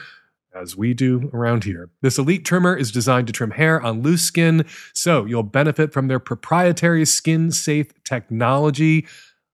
[0.53, 1.91] As we do around here.
[2.01, 6.09] This elite trimmer is designed to trim hair on loose skin, so you'll benefit from
[6.09, 9.07] their proprietary skin safe technology.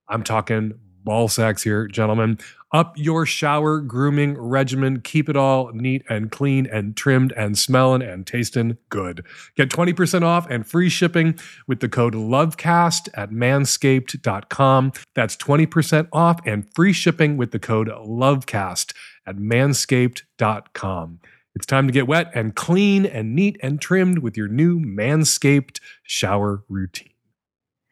[0.09, 2.39] I'm talking ball sacks here, gentlemen.
[2.73, 4.99] Up your shower grooming regimen.
[4.99, 9.25] Keep it all neat and clean and trimmed and smelling and tasting good.
[9.55, 14.91] Get 20% off and free shipping with the code LOVECAST at manscaped.com.
[15.15, 18.93] That's 20% off and free shipping with the code LOVECAST
[19.25, 21.19] at manscaped.com.
[21.55, 25.79] It's time to get wet and clean and neat and trimmed with your new Manscaped
[26.03, 27.16] shower routine.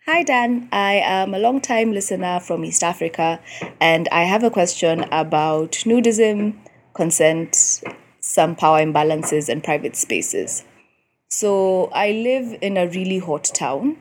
[0.08, 0.70] Hi, Dan.
[0.72, 3.40] I am a long time listener from East Africa,
[3.82, 6.60] and I have a question about nudism,
[6.94, 7.82] consent,
[8.20, 10.64] some power imbalances, and private spaces.
[11.28, 13.98] So, I live in a really hot town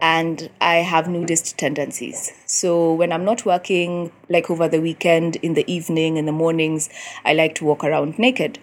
[0.00, 2.32] and I have nudist tendencies.
[2.46, 6.88] So, when I'm not working, like over the weekend, in the evening, in the mornings,
[7.26, 8.58] I like to walk around naked.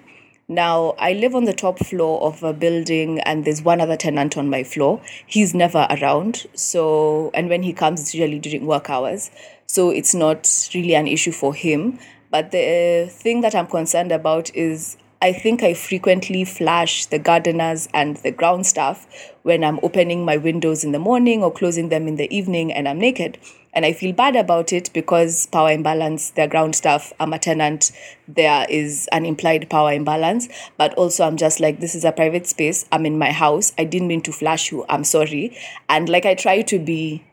[0.51, 4.35] Now, I live on the top floor of a building, and there's one other tenant
[4.35, 4.99] on my floor.
[5.27, 6.47] He's never around.
[6.55, 9.29] So, and when he comes, it's usually during work hours.
[9.67, 11.99] So, it's not really an issue for him.
[12.31, 17.19] But the uh, thing that I'm concerned about is I think I frequently flash the
[17.19, 19.05] gardeners and the ground staff
[19.43, 22.87] when I'm opening my windows in the morning or closing them in the evening and
[22.87, 23.37] I'm naked.
[23.73, 27.91] And I feel bad about it because power imbalance, their ground staff, I'm a tenant,
[28.27, 30.49] there is an implied power imbalance.
[30.77, 32.85] But also, I'm just like, this is a private space.
[32.91, 33.73] I'm in my house.
[33.77, 34.85] I didn't mean to flash you.
[34.89, 35.57] I'm sorry.
[35.87, 37.23] And like, I try to be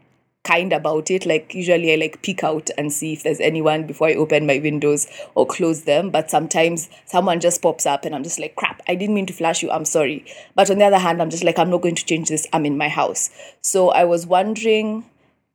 [0.47, 1.27] kind about it.
[1.27, 4.61] Like usually I like peek out and see if there's anyone before I open my
[4.61, 6.11] windows or close them.
[6.11, 9.33] But sometimes someone just pops up and I'm just like, crap, I didn't mean to
[9.33, 9.71] flash you.
[9.71, 10.25] I'm sorry.
[10.55, 12.47] But on the other hand, I'm just like, I'm not going to change this.
[12.53, 13.31] I'm in my house.
[13.61, 15.05] So I was wondering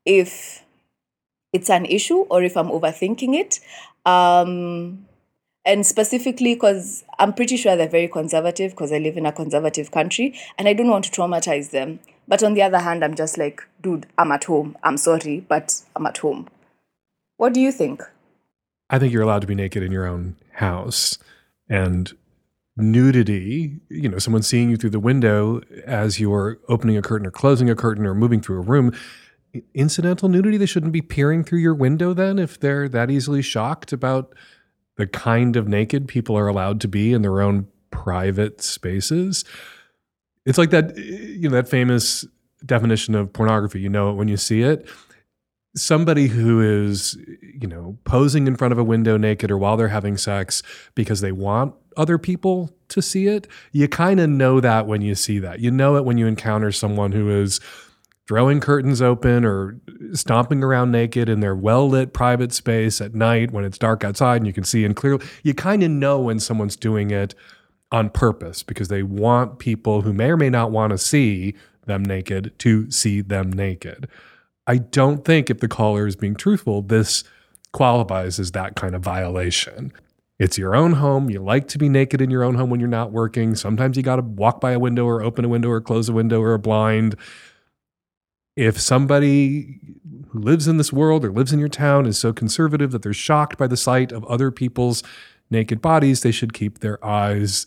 [0.05, 0.63] if
[1.53, 3.59] it's an issue or if I'm overthinking it.
[4.05, 5.05] Um,
[5.63, 9.91] and specifically because I'm pretty sure they're very conservative because I live in a conservative
[9.91, 11.99] country and I don't want to traumatize them.
[12.27, 14.77] But on the other hand, I'm just like, dude, I'm at home.
[14.83, 16.47] I'm sorry, but I'm at home.
[17.37, 18.03] What do you think?
[18.89, 21.17] I think you're allowed to be naked in your own house.
[21.69, 22.11] And
[22.77, 27.31] nudity, you know, someone seeing you through the window as you're opening a curtain or
[27.31, 28.93] closing a curtain or moving through a room,
[29.73, 33.91] incidental nudity, they shouldn't be peering through your window then if they're that easily shocked
[33.93, 34.33] about
[34.97, 39.45] the kind of naked people are allowed to be in their own private spaces.
[40.45, 42.25] It's like that, you know, that famous
[42.65, 43.79] definition of pornography.
[43.79, 44.87] You know it when you see it.
[45.75, 49.87] somebody who is, you know, posing in front of a window naked or while they're
[49.87, 50.61] having sex
[50.95, 55.15] because they want other people to see it, you kind of know that when you
[55.15, 55.59] see that.
[55.59, 57.59] You know it when you encounter someone who is
[58.31, 59.77] throwing curtains open or
[60.13, 64.37] stomping around naked in their well lit private space at night when it's dark outside
[64.37, 65.25] and you can see in clearly.
[65.43, 67.35] You kind of know when someone's doing it
[67.91, 71.55] on purpose because they want people who may or may not want to see
[71.87, 74.07] them naked to see them naked.
[74.65, 77.25] I don't think if the caller is being truthful, this
[77.73, 79.91] qualifies as that kind of violation.
[80.39, 81.29] It's your own home.
[81.29, 83.55] You like to be naked in your own home when you're not working.
[83.55, 86.13] Sometimes you got to walk by a window or open a window or close a
[86.13, 87.17] window or a blind.
[88.55, 89.79] If somebody
[90.29, 93.13] who lives in this world or lives in your town is so conservative that they're
[93.13, 95.03] shocked by the sight of other people's
[95.49, 97.65] naked bodies, they should keep their eyes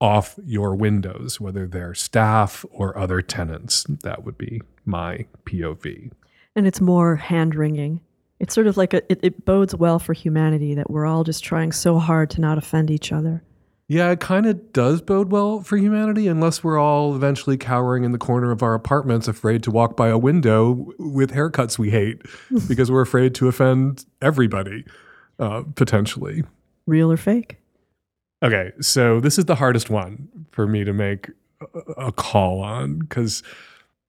[0.00, 3.84] off your windows, whether they're staff or other tenants.
[4.02, 6.12] That would be my POV.
[6.54, 8.00] And it's more hand wringing.
[8.40, 11.42] It's sort of like a, it, it bodes well for humanity that we're all just
[11.42, 13.42] trying so hard to not offend each other.
[13.90, 18.12] Yeah, it kind of does bode well for humanity unless we're all eventually cowering in
[18.12, 22.20] the corner of our apartments, afraid to walk by a window with haircuts we hate
[22.68, 24.84] because we're afraid to offend everybody,
[25.38, 26.44] uh, potentially.
[26.86, 27.56] Real or fake?
[28.42, 31.30] Okay, so this is the hardest one for me to make
[31.74, 33.42] a- a call on because,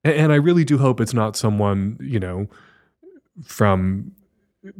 [0.03, 2.47] and I really do hope it's not someone, you know,
[3.45, 4.11] from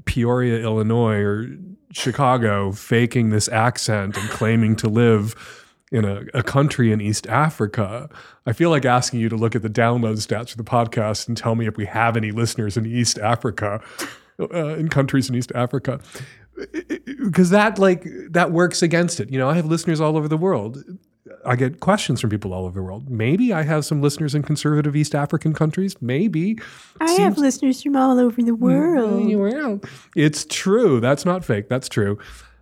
[0.06, 1.48] Peoria, Illinois or
[1.92, 5.36] Chicago faking this accent and claiming to live
[5.92, 8.10] in a, a country in East Africa.
[8.46, 11.36] I feel like asking you to look at the download stats for the podcast and
[11.36, 13.82] tell me if we have any listeners in East Africa,
[14.40, 16.00] uh, in countries in East Africa.
[17.24, 19.32] Because that like that works against it.
[19.32, 20.84] You know, I have listeners all over the world.
[21.46, 23.10] I get questions from people all over the world.
[23.10, 25.96] Maybe I have some listeners in conservative East African countries.
[26.02, 26.60] Maybe.
[27.00, 29.34] I have listeners from all over the world.
[29.36, 29.82] Well,
[30.16, 31.00] it's true.
[31.00, 31.70] That's not fake.
[31.70, 32.18] That's true.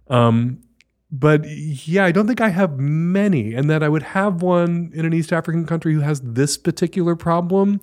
[0.09, 0.61] Um,
[1.11, 5.05] but yeah, I don't think I have many, and that I would have one in
[5.05, 7.79] an East African country who has this particular problem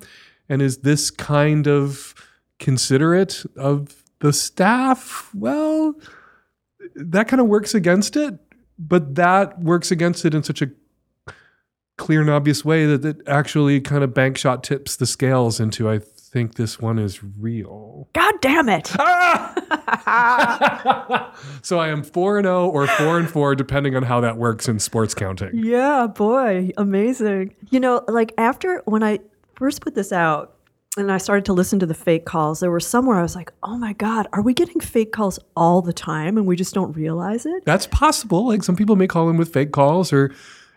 [0.48, 2.14] and is this kind of
[2.58, 5.30] considerate of the staff.
[5.34, 5.94] Well,
[6.94, 8.38] that kind of works against it,
[8.78, 10.70] but that works against it in such a
[11.96, 15.88] clear and obvious way that it actually kind of bank shot tips the scales into
[15.88, 16.00] I
[16.34, 18.08] think this one is real.
[18.12, 18.88] God damn it.
[21.62, 24.68] so I am 4 and 0 or 4 and 4 depending on how that works
[24.68, 25.50] in sports counting.
[25.54, 27.54] Yeah, boy, amazing.
[27.70, 29.20] You know, like after when I
[29.54, 30.53] first put this out
[30.96, 33.34] and I started to listen to the fake calls, there were some where I was
[33.34, 36.74] like, oh my God, are we getting fake calls all the time and we just
[36.74, 37.64] don't realize it?
[37.64, 38.46] That's possible.
[38.46, 40.32] Like some people may call in with fake calls or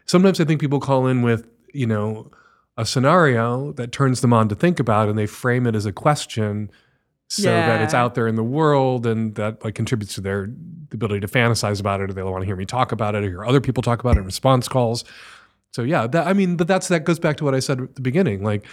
[0.05, 2.31] sometimes I think people call in with, you know,
[2.77, 5.91] a scenario that turns them on to think about and they frame it as a
[5.91, 6.71] question
[7.29, 10.43] so that it's out there in the world and that like contributes to their
[10.93, 13.27] ability to fantasize about it or they want to hear me talk about it or
[13.27, 15.03] hear other people talk about it in response calls.
[15.71, 17.95] So yeah, that I mean, but that's that goes back to what I said at
[17.95, 18.43] the beginning.
[18.43, 18.65] Like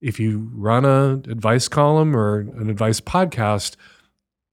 [0.00, 3.76] if you run a advice column or an advice podcast,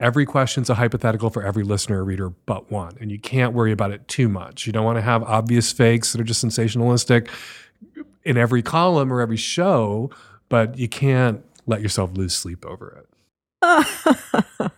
[0.00, 2.96] every question's a hypothetical for every listener or reader but one.
[3.00, 4.66] And you can't worry about it too much.
[4.66, 7.28] You don't want to have obvious fakes that are just sensationalistic
[8.24, 10.10] in every column or every show,
[10.48, 13.08] but you can't let yourself lose sleep over it.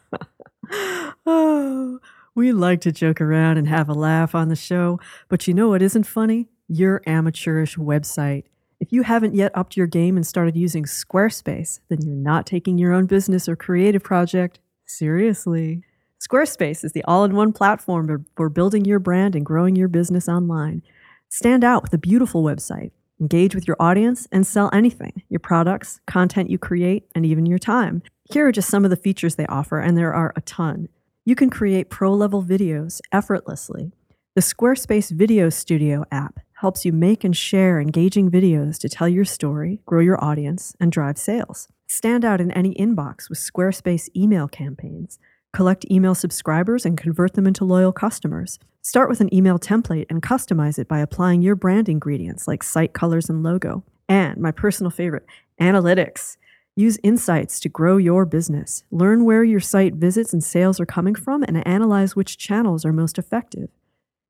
[1.26, 1.98] oh,
[2.34, 5.68] we like to joke around and have a laugh on the show, but you know
[5.68, 6.48] what isn't funny?
[6.68, 8.44] Your amateurish website.
[8.80, 12.78] If you haven't yet upped your game and started using Squarespace, then you're not taking
[12.78, 15.82] your own business or creative project seriously.
[16.20, 20.28] Squarespace is the all in one platform for- building your brand and growing your business
[20.28, 20.82] online.
[21.28, 26.00] Stand out with a beautiful website, engage with your audience, and sell anything your products,
[26.06, 28.02] content you create, and even your time.
[28.30, 30.88] Here are just some of the features they offer, and there are a ton.
[31.24, 33.92] You can create pro level videos effortlessly.
[34.34, 39.24] The Squarespace Video Studio app helps you make and share engaging videos to tell your
[39.24, 41.68] story, grow your audience, and drive sales.
[41.86, 45.20] Stand out in any inbox with Squarespace email campaigns.
[45.52, 48.58] Collect email subscribers and convert them into loyal customers.
[48.82, 52.92] Start with an email template and customize it by applying your brand ingredients like site
[52.92, 53.84] colors and logo.
[54.08, 55.26] And my personal favorite,
[55.60, 56.38] analytics.
[56.74, 58.82] Use insights to grow your business.
[58.90, 62.92] Learn where your site visits and sales are coming from and analyze which channels are
[62.92, 63.68] most effective.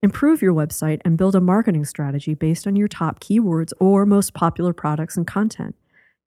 [0.01, 4.33] Improve your website and build a marketing strategy based on your top keywords or most
[4.33, 5.75] popular products and content.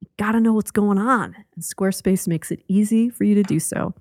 [0.01, 3.59] You gotta know what's going on, and Squarespace makes it easy for you to do
[3.59, 3.93] so.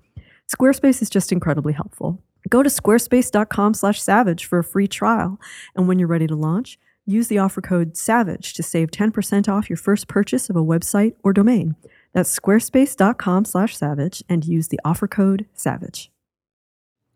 [0.53, 2.21] Squarespace is just incredibly helpful.
[2.49, 5.39] Go to squarespace.com/savage for a free trial,
[5.73, 9.69] and when you're ready to launch, use the offer code SAVAGE to save 10% off
[9.69, 11.75] your first purchase of a website or domain.
[12.13, 16.09] That's squarespace.com slash savage and use the offer code SAVAGE.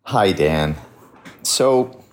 [0.04, 0.76] Hi, Dan.
[1.44, 2.05] So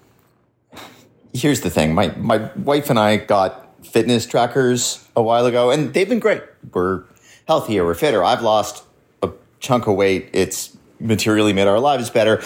[1.33, 5.93] here's the thing my, my wife and I got fitness trackers a while ago, and
[5.93, 6.43] they've been great.
[6.73, 7.05] We're
[7.47, 8.25] healthier, we're fitter.
[8.25, 8.85] I've lost
[9.23, 10.31] a chunk of weight.
[10.33, 12.43] It's materially made our lives better,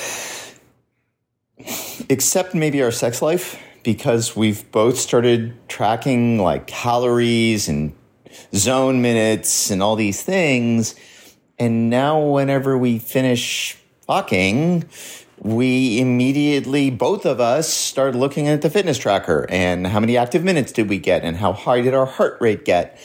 [2.08, 7.94] except maybe our sex life, because we've both started tracking like calories and
[8.54, 10.94] zone minutes and all these things.
[11.58, 14.84] And now, whenever we finish fucking,
[15.38, 20.42] we immediately, both of us, started looking at the fitness tracker and how many active
[20.42, 22.98] minutes did we get and how high did our heart rate get.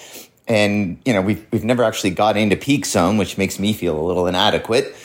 [0.47, 3.99] And, you know, we've, we've never actually got into peak zone, which makes me feel
[3.99, 4.95] a little inadequate.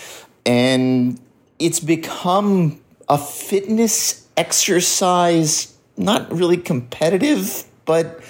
[0.44, 1.20] And
[1.58, 8.20] it's become a fitness exercise, not really competitive, but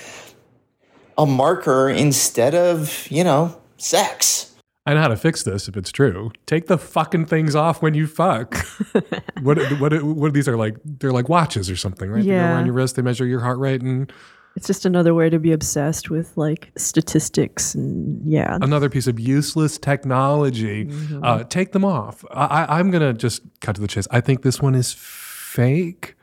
[1.19, 4.55] a marker instead of, you know, sex.
[4.87, 6.31] I know how to fix this if it's true.
[6.47, 8.55] Take the fucking things off when you fuck.
[9.43, 10.77] what, what, what these are like?
[10.85, 12.23] They're like watches or something, right?
[12.23, 12.35] Yeah.
[12.35, 14.13] They go around your wrist, they measure your heart rate, and
[14.55, 18.59] It's just another way to be obsessed with like statistics and yeah.
[18.63, 20.87] another piece of useless technology.
[20.87, 21.25] Mm-hmm.
[21.25, 22.25] Uh, take them off.
[22.31, 24.07] I, I, I'm gonna just cut to the chase.
[24.13, 26.15] I think this one is fake.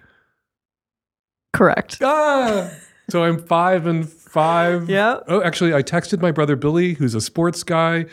[1.52, 1.98] Correct.
[2.02, 2.72] Ah!
[3.10, 4.90] so I'm five and five.
[4.94, 5.20] Yeah.
[5.28, 8.06] Oh, actually, I texted my brother Billy, who's a sports guy.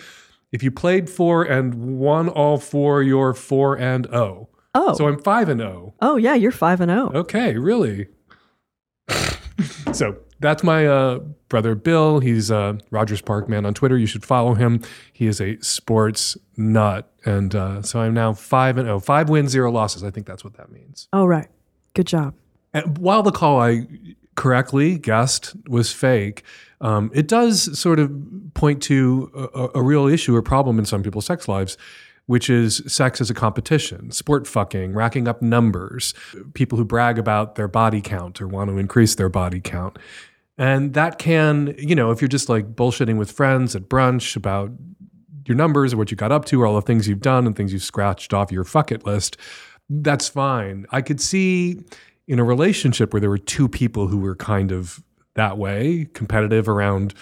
[0.52, 4.48] If you played four and won all four, you're four and oh.
[4.74, 4.94] Oh.
[4.94, 5.94] So I'm five and oh.
[6.00, 7.10] oh yeah, you're five and oh.
[7.14, 8.08] Okay, really?
[9.92, 12.20] so that's my uh, brother Bill.
[12.20, 13.96] He's uh, Rogers Park man on Twitter.
[13.96, 14.82] You should follow him.
[15.12, 19.50] He is a sports nut, and uh, so I'm now five and oh, five wins,
[19.50, 20.02] zero losses.
[20.02, 21.08] I think that's what that means.
[21.12, 21.48] Oh right.
[21.94, 22.34] Good job.
[22.72, 23.86] And while the call I
[24.40, 26.42] correctly guessed was fake,
[26.80, 28.10] um, it does sort of
[28.54, 31.76] point to a, a- real issue or problem in some people's sex lives,
[32.24, 36.14] which is sex as a competition, sport fucking, racking up numbers,
[36.54, 39.98] people who brag about their body count or want to increase their body count.
[40.56, 44.70] And that can, you know, if you're just like bullshitting with friends at brunch about
[45.44, 47.54] your numbers or what you got up to or all the things you've done and
[47.54, 49.36] things you've scratched off your fuck it list,
[49.90, 50.86] that's fine.
[50.92, 51.80] I could see
[52.30, 55.02] in a relationship where there were two people who were kind of
[55.34, 57.12] that way, competitive around,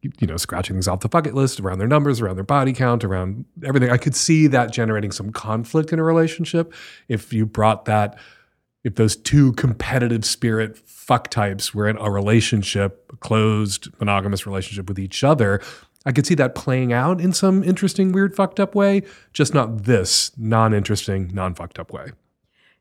[0.00, 3.02] you know, scratching things off the bucket list, around their numbers, around their body count,
[3.02, 3.90] around everything.
[3.90, 6.72] I could see that generating some conflict in a relationship
[7.08, 8.16] if you brought that,
[8.84, 14.88] if those two competitive spirit fuck types were in a relationship, a closed, monogamous relationship
[14.88, 15.60] with each other.
[16.06, 19.82] I could see that playing out in some interesting, weird, fucked up way, just not
[19.82, 22.12] this non interesting, non fucked up way.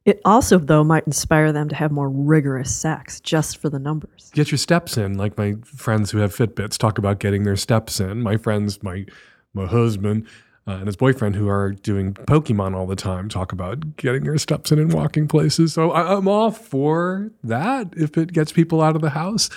[0.08, 4.32] It also though might inspire them to have more rigorous sex just for the numbers.
[4.34, 8.00] get your steps in like my friends who have fitbits talk about getting their steps
[8.00, 9.06] in my friends my
[9.54, 10.26] my husband
[10.66, 14.38] uh, and his boyfriend who are doing pokemon all the time talk about getting their
[14.38, 18.82] steps in and walking places so I, i'm all for that if it gets people
[18.82, 19.50] out of the house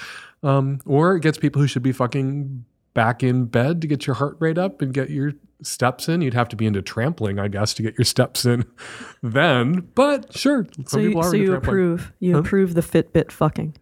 [0.43, 4.15] um, or it gets people who should be fucking back in bed to get your
[4.15, 7.47] heart rate up and get your steps in you'd have to be into trampling i
[7.47, 8.65] guess to get your steps in
[9.23, 13.31] then but sure some So you, people are so you approve you approve the Fitbit
[13.31, 13.77] fucking.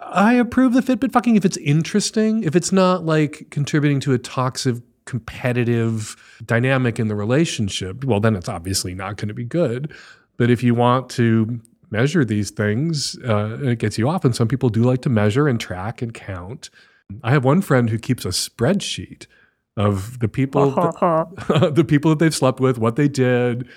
[0.00, 4.18] I approve the Fitbit fucking if it's interesting, if it's not like contributing to a
[4.18, 8.04] toxic, competitive dynamic in the relationship.
[8.04, 9.92] Well, then it's obviously not going to be good.
[10.36, 14.24] But if you want to measure these things, uh, it gets you off.
[14.24, 16.70] And some people do like to measure and track and count.
[17.22, 19.26] I have one friend who keeps a spreadsheet
[19.76, 23.68] of the people, that, the people that they've slept with, what they did,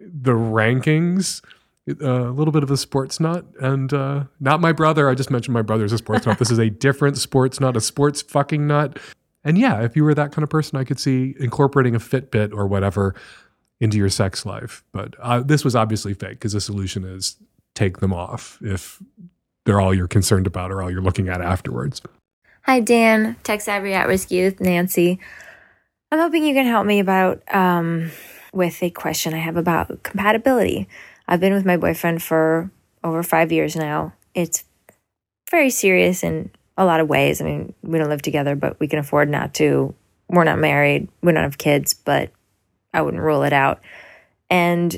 [0.00, 1.42] the rankings
[1.88, 5.08] uh, a little bit of a sports nut and uh, not my brother.
[5.08, 6.38] I just mentioned my brother's a sports nut.
[6.38, 8.98] This is a different sports nut a sports fucking nut.
[9.44, 12.52] And yeah if you were that kind of person i could see incorporating a fitbit
[12.52, 13.16] or whatever
[13.80, 14.84] into your sex life.
[14.92, 17.36] But uh, this was obviously fake because the solution is
[17.74, 19.02] take them off if
[19.64, 22.00] they're all you're concerned about or all you're looking at afterwards
[22.64, 23.34] Hi, Dan.
[23.42, 25.18] Tech Savvy at Risk Youth, Nancy.
[26.12, 28.12] I'm hoping you can help me about um,
[28.52, 30.86] with a question I have about compatibility.
[31.26, 32.70] I've been with my boyfriend for
[33.02, 34.12] over five years now.
[34.32, 34.62] It's
[35.50, 37.40] very serious in a lot of ways.
[37.40, 39.92] I mean, we don't live together, but we can afford not to.
[40.28, 41.08] We're not married.
[41.20, 42.30] We don't have kids, but
[42.94, 43.80] I wouldn't rule it out.
[44.48, 44.96] And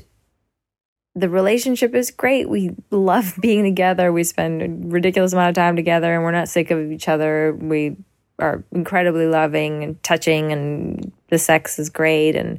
[1.14, 2.48] the relationship is great.
[2.48, 4.12] We love being together.
[4.12, 7.56] We spend a ridiculous amount of time together and we're not sick of each other.
[7.58, 7.96] We
[8.38, 12.58] are incredibly loving and touching and the sex is great and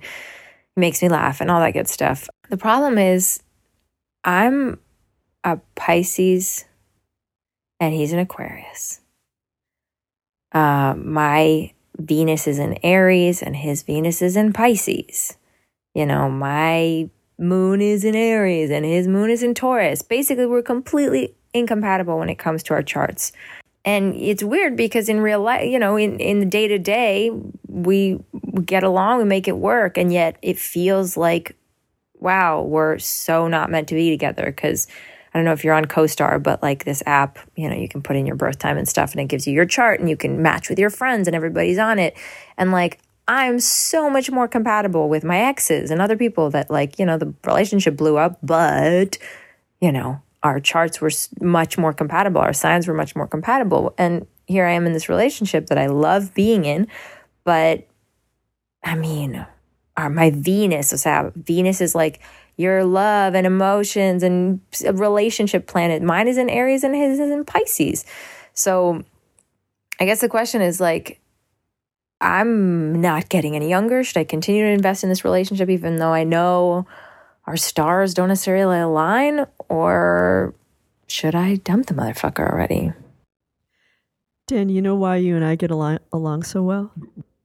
[0.76, 2.30] makes me laugh and all that good stuff.
[2.50, 3.42] The problem is
[4.24, 4.80] I'm
[5.44, 6.66] a Pisces
[7.80, 9.02] and he's an Aquarius.
[10.54, 15.38] Uh, my Venus is in Aries and his Venus is in Pisces.
[15.94, 20.02] You know, my moon is in Aries and his moon is in Taurus.
[20.02, 23.32] Basically, we're completely incompatible when it comes to our charts.
[23.84, 27.32] And it's weird because in real life, you know, in, in the day to day,
[27.68, 28.20] we
[28.64, 29.98] get along, we make it work.
[29.98, 31.56] And yet it feels like,
[32.20, 34.46] wow, we're so not meant to be together.
[34.46, 34.88] Because
[35.34, 38.02] I don't know if you're on CoStar, but like this app, you know, you can
[38.02, 40.18] put in your birth time and stuff and it gives you your chart and you
[40.18, 42.18] can match with your friends and everybody's on it.
[42.58, 47.00] And like, I'm so much more compatible with my exes and other people that like,
[47.00, 49.18] you know, the relationship blew up, but,
[49.82, 51.10] you know, our charts were
[51.42, 52.40] much more compatible.
[52.40, 53.96] Our signs were much more compatible.
[53.98, 56.88] And here I am in this relationship that I love being in,
[57.44, 57.88] but
[58.84, 59.46] I mean,
[59.98, 62.22] our, my Venus is how Venus is like
[62.58, 64.62] your love and emotions and
[64.94, 66.04] relationship planet.
[66.04, 68.06] Mine is in Aries and his is in Pisces.
[68.54, 69.04] So
[70.00, 71.20] I guess the question is like,
[72.22, 74.04] I'm not getting any younger.
[74.04, 76.88] Should I continue to invest in this relationship even though I know
[77.46, 79.46] our stars don't necessarily align?
[79.70, 80.54] Or
[81.08, 82.94] should I dump the motherfucker already?
[84.48, 86.92] Dan, you know why you and I get along, along so well?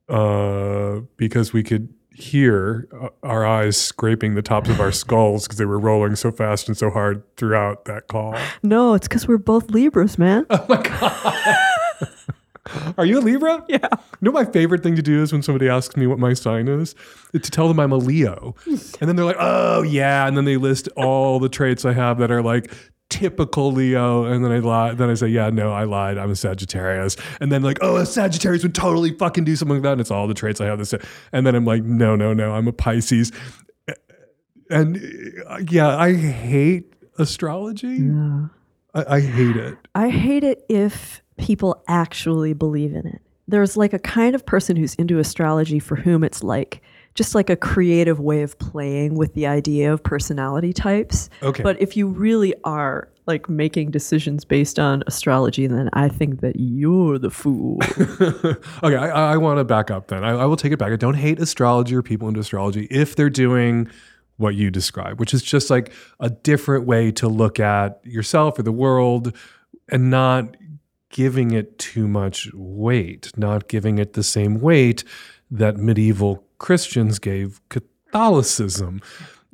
[0.07, 5.57] Uh, because we could hear uh, our eyes scraping the tops of our skulls because
[5.57, 8.35] they were rolling so fast and so hard throughout that call.
[8.61, 10.45] No, it's because we're both Libras, man.
[10.51, 11.57] Oh my god.
[12.97, 13.65] Are you a Libra?
[13.67, 13.87] Yeah.
[13.91, 16.67] You know my favorite thing to do is when somebody asks me what my sign
[16.67, 16.93] is,
[17.33, 18.55] is to tell them I'm a Leo.
[18.65, 22.19] And then they're like, "Oh, yeah." And then they list all the traits I have
[22.19, 22.71] that are like
[23.09, 26.17] typical Leo and then I lie then I say, "Yeah, no, I lied.
[26.17, 29.83] I'm a Sagittarius." And then like, "Oh, a Sagittarius would totally fucking do something like
[29.83, 30.93] that." And it's all the traits I have this
[31.31, 32.53] and then I'm like, "No, no, no.
[32.53, 33.31] I'm a Pisces."
[34.69, 34.97] And
[35.47, 37.87] uh, yeah, I hate astrology.
[37.87, 38.47] Yeah.
[38.93, 39.77] I, I hate it.
[39.95, 43.21] I hate it if people actually believe in it.
[43.47, 46.81] There's like a kind of person who's into astrology for whom it's like
[47.15, 51.29] just like a creative way of playing with the idea of personality types.
[51.43, 51.61] Okay.
[51.61, 56.55] But if you really are like making decisions based on astrology, then I think that
[56.57, 57.79] you're the fool.
[58.83, 60.23] okay, I, I want to back up then.
[60.23, 60.93] I, I will take it back.
[60.93, 63.89] I don't hate astrology or people into astrology if they're doing
[64.37, 68.63] what you describe, which is just like a different way to look at yourself or
[68.63, 69.35] the world
[69.89, 70.55] and not
[71.11, 75.03] giving it too much weight, not giving it the same weight
[75.49, 79.01] that medieval Christians gave Catholicism.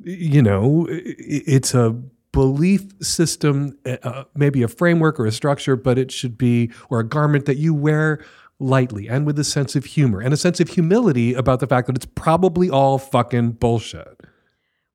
[0.02, 1.90] You know, it's a
[2.32, 7.04] belief system, uh, maybe a framework or a structure, but it should be, or a
[7.04, 8.24] garment that you wear
[8.60, 11.86] lightly and with a sense of humor and a sense of humility about the fact
[11.86, 14.20] that it's probably all fucking bullshit.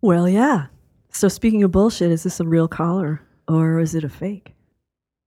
[0.02, 0.68] well, yeah.
[1.12, 4.54] So speaking of bullshit, is this a real collar or is it a fake?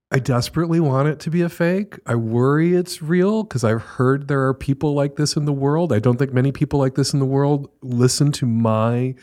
[0.09, 1.99] I desperately want it to be a fake.
[2.05, 5.91] I worry it's real because I've heard there are people like this in the world.
[5.91, 9.15] I don't think many people like this in the world listen to my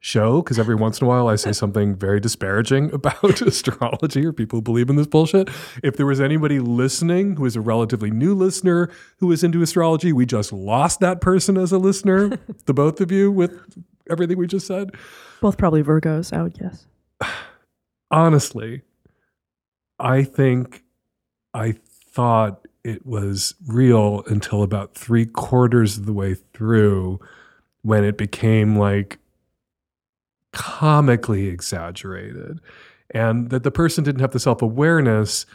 [0.00, 4.32] show because every once in a while I say something very disparaging about astrology or
[4.32, 5.48] people who believe in this bullshit.
[5.84, 10.12] If there was anybody listening who is a relatively new listener who is into astrology,
[10.12, 12.36] we just lost that person as a listener,
[12.66, 13.60] the both of you, with
[14.10, 14.90] everything we just said.
[15.40, 16.86] Both probably Virgos, I would guess.
[18.10, 18.82] honestly,
[20.02, 20.82] I think
[21.54, 21.76] I
[22.10, 27.20] thought it was real until about three quarters of the way through
[27.82, 29.18] when it became like
[30.52, 32.60] comically exaggerated.
[33.14, 35.46] And that the person didn't have the self awareness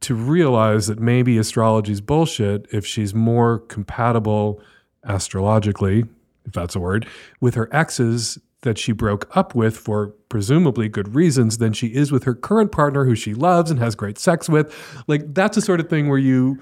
[0.00, 4.60] to realize that maybe astrology is bullshit if she's more compatible
[5.02, 6.04] astrologically,
[6.46, 7.06] if that's a word,
[7.40, 12.10] with her exes that she broke up with for presumably good reasons than she is
[12.10, 14.74] with her current partner who she loves and has great sex with.
[15.06, 16.58] Like that's the sort of thing where you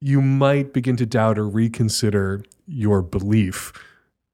[0.00, 3.72] you might begin to doubt or reconsider your belief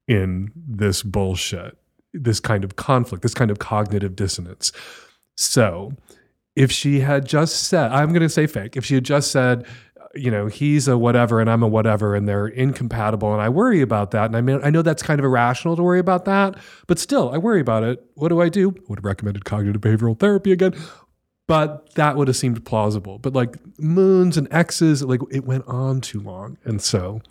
[0.07, 1.77] in this bullshit,
[2.13, 4.71] this kind of conflict, this kind of cognitive dissonance.
[5.35, 5.93] So,
[6.55, 9.65] if she had just said, I'm going to say fake, if she had just said,
[10.15, 13.81] you know, he's a whatever and I'm a whatever and they're incompatible and I worry
[13.81, 14.25] about that.
[14.25, 16.55] And I mean, I know that's kind of irrational to worry about that,
[16.87, 18.03] but still, I worry about it.
[18.15, 18.69] What do I do?
[18.77, 20.73] I would have recommended cognitive behavioral therapy again.
[21.47, 23.19] But that would have seemed plausible.
[23.19, 26.57] But like moons and X's, like it went on too long.
[26.63, 27.21] And so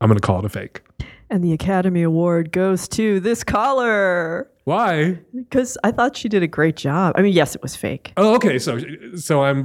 [0.00, 0.82] I'm going to call it a fake.
[1.30, 5.18] And the Academy Award goes to this caller Why?
[5.34, 7.14] because I thought she did a great job.
[7.16, 8.12] I mean, yes, it was fake.
[8.18, 8.58] Oh, okay.
[8.58, 8.78] So,
[9.16, 9.64] so I'm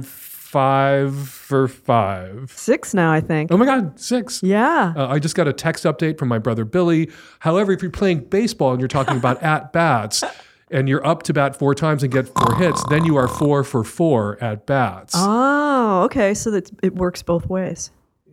[0.52, 2.50] five for five.
[2.56, 3.52] Six now, I think.
[3.52, 4.42] Oh my God, six.
[4.42, 4.94] Yeah.
[4.96, 7.10] Uh, I just got a text update from my brother Billy.
[7.40, 10.24] However, if you're playing baseball and you're talking about at bats
[10.70, 13.62] and you're up to bat four times and get four hits, then you are four
[13.62, 15.12] for four at bats.
[15.16, 16.32] Oh, okay.
[16.32, 17.90] So that it works both ways.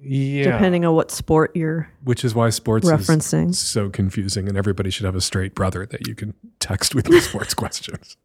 [0.07, 0.51] Yeah.
[0.51, 3.49] depending on what sport you're Which is why sports referencing.
[3.49, 7.07] is so confusing, and everybody should have a straight brother that you can text with
[7.09, 8.15] your sports questions.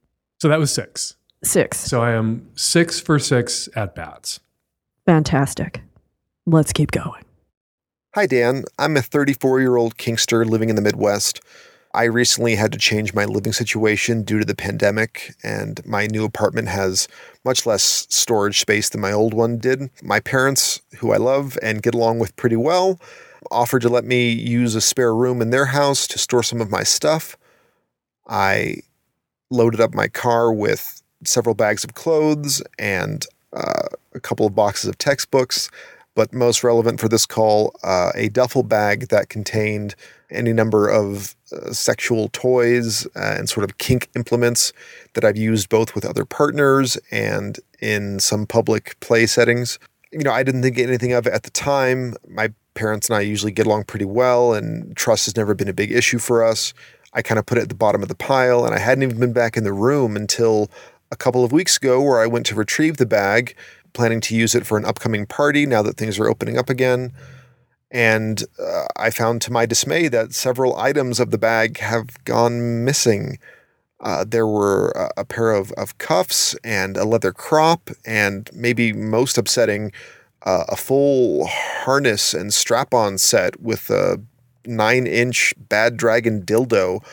[0.40, 1.16] So that was six.
[1.42, 1.78] Six.
[1.78, 4.40] So I am six for six at bats.
[5.06, 5.82] Fantastic.
[6.46, 7.24] Let's keep going.
[8.14, 8.64] Hi, Dan.
[8.78, 11.40] I'm a 34 year old Kinkster living in the Midwest.
[11.92, 16.24] I recently had to change my living situation due to the pandemic, and my new
[16.24, 17.08] apartment has
[17.44, 19.90] much less storage space than my old one did.
[20.02, 23.00] My parents, who I love and get along with pretty well,
[23.50, 26.70] offered to let me use a spare room in their house to store some of
[26.70, 27.36] my stuff.
[28.28, 28.82] I
[29.50, 34.88] loaded up my car with several bags of clothes and uh, a couple of boxes
[34.88, 35.70] of textbooks
[36.14, 39.94] but most relevant for this call, uh, a duffel bag that contained
[40.30, 44.72] any number of uh, sexual toys and sort of kink implements
[45.14, 49.78] that I've used both with other partners and in some public play settings.
[50.12, 52.14] You know, I didn't think anything of it at the time.
[52.28, 55.72] My parents and I usually get along pretty well, and trust has never been a
[55.72, 56.74] big issue for us.
[57.12, 59.18] I kind of put it at the bottom of the pile, and I hadn't even
[59.18, 60.70] been back in the room until
[61.10, 63.56] a couple of weeks ago, where I went to retrieve the bag
[63.92, 67.12] planning to use it for an upcoming party now that things are opening up again.
[67.90, 72.84] And uh, I found to my dismay that several items of the bag have gone
[72.84, 73.38] missing.
[73.98, 78.92] Uh, there were a, a pair of, of cuffs and a leather crop, and maybe
[78.92, 79.92] most upsetting,
[80.42, 84.22] uh, a full harness and strap on set with a
[84.64, 87.04] nine inch Bad Dragon dildo.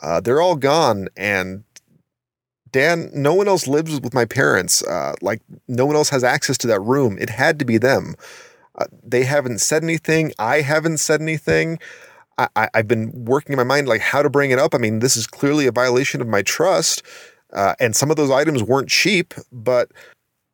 [0.00, 1.62] Uh, they're all gone, and
[2.72, 4.82] Dan, no one else lives with my parents.
[4.82, 7.18] Uh, like, no one else has access to that room.
[7.20, 8.14] It had to be them.
[8.78, 10.32] Uh, they haven't said anything.
[10.38, 11.78] I haven't said anything.
[12.38, 14.74] I, I, I've been working in my mind, like, how to bring it up.
[14.74, 17.02] I mean, this is clearly a violation of my trust.
[17.52, 19.90] Uh, and some of those items weren't cheap, but,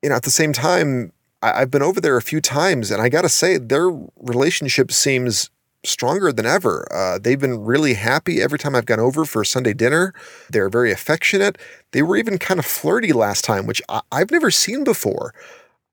[0.03, 3.01] you know, at the same time, I, I've been over there a few times, and
[3.01, 5.49] I got to say, their relationship seems
[5.85, 6.87] stronger than ever.
[6.93, 10.13] Uh, they've been really happy every time I've gone over for Sunday dinner.
[10.49, 11.57] They're very affectionate.
[11.91, 15.33] They were even kind of flirty last time, which I- I've never seen before.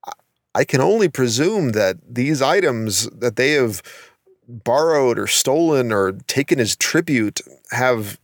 [0.06, 0.12] I-
[0.54, 3.82] I can only presume that these items that they have
[4.48, 8.18] borrowed or stolen or taken as tribute have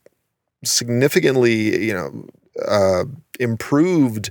[0.64, 2.26] significantly, you know,
[2.66, 3.04] uh,
[3.40, 4.30] improved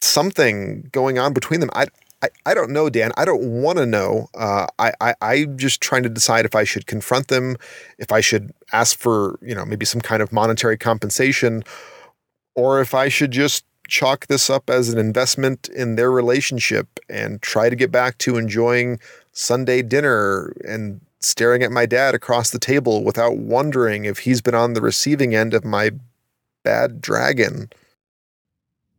[0.00, 1.70] something going on between them.
[1.74, 1.86] I,
[2.22, 3.12] I, I don't know, Dan.
[3.16, 4.28] I don't want to know.
[4.34, 7.56] Uh, I, I, I'm just trying to decide if I should confront them,
[7.98, 11.62] if I should ask for, you know, maybe some kind of monetary compensation,
[12.54, 17.42] or if I should just chalk this up as an investment in their relationship and
[17.42, 19.00] try to get back to enjoying
[19.32, 24.54] Sunday dinner and staring at my dad across the table without wondering if he's been
[24.54, 25.90] on the receiving end of my
[26.62, 27.68] bad dragon.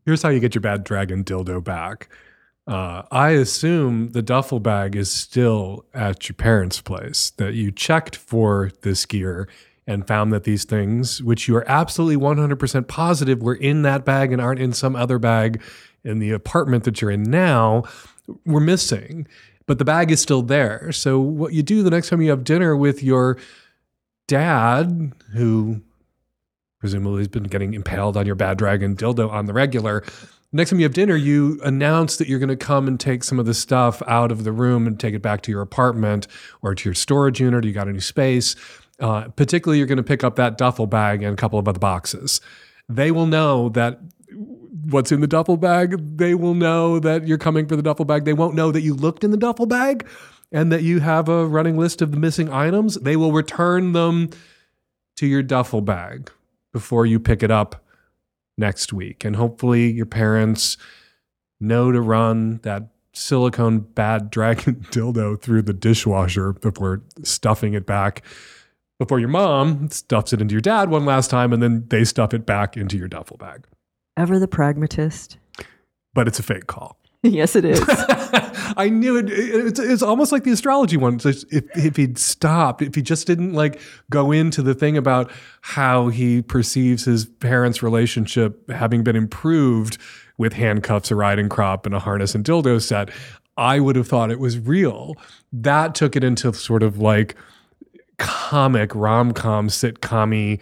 [0.05, 2.09] Here's how you get your bad dragon dildo back.
[2.68, 8.16] Uh, I assume the duffel bag is still at your parents' place, that you checked
[8.16, 9.47] for this gear
[9.88, 14.32] and found that these things, which you are absolutely 100% positive were in that bag
[14.32, 15.62] and aren't in some other bag
[16.03, 17.84] in the apartment that you're in now,
[18.45, 19.28] were missing.
[19.66, 20.91] But the bag is still there.
[20.91, 23.38] So, what you do the next time you have dinner with your
[24.28, 25.82] dad, who
[26.80, 30.03] presumably has been getting impaled on your bad dragon dildo on the regular.
[30.54, 33.39] Next time you have dinner, you announce that you're going to come and take some
[33.39, 36.28] of the stuff out of the room and take it back to your apartment
[36.62, 37.64] or to your storage unit.
[37.64, 38.58] You got a new space.
[38.99, 41.80] Uh, particularly, you're going to pick up that duffel bag and a couple of other
[41.80, 42.41] boxes.
[42.89, 44.02] They will know that
[44.89, 46.18] what's in the duffel bag.
[46.18, 48.26] They will know that you're coming for the duffel bag.
[48.26, 50.06] They won't know that you looked in the duffel bag
[50.52, 52.95] and that you have a running list of the missing items.
[52.95, 54.30] They will return them
[55.16, 56.30] to your duffel bag
[56.74, 57.86] before you pick it up
[58.62, 59.26] next week.
[59.26, 60.78] And hopefully, your parents
[61.59, 68.24] know to run that silicone bad dragon dildo through the dishwasher before stuffing it back.
[68.99, 72.34] Before your mom stuffs it into your dad one last time, and then they stuff
[72.34, 73.66] it back into your duffel bag.
[74.16, 75.38] Ever the pragmatist.
[76.14, 77.01] But it's a fake call.
[77.24, 77.84] yes, it is.
[78.78, 79.30] I knew it.
[79.30, 81.19] It's, it's almost like the astrology one.
[81.24, 86.07] If, if he'd stopped, if he just didn't like go into the thing about how
[86.07, 89.99] he perceives his parents' relationship having been improved
[90.39, 93.11] with handcuffs, a riding crop, and a harness and dildo set,
[93.55, 95.15] I would have thought it was real.
[95.53, 97.36] That took it into sort of like
[98.17, 100.59] comic rom com sitcom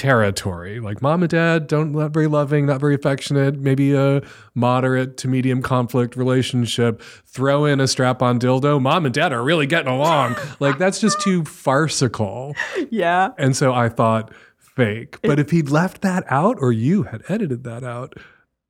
[0.00, 0.80] territory.
[0.80, 4.22] Like mom and dad don't not very loving, not very affectionate, maybe a
[4.54, 7.02] moderate to medium conflict relationship.
[7.26, 8.80] Throw in a strap on dildo.
[8.80, 10.36] Mom and dad are really getting along.
[10.58, 12.56] like that's just too farcical.
[12.88, 13.32] yeah.
[13.36, 15.18] And so I thought fake.
[15.22, 18.14] But if he'd left that out or you had edited that out,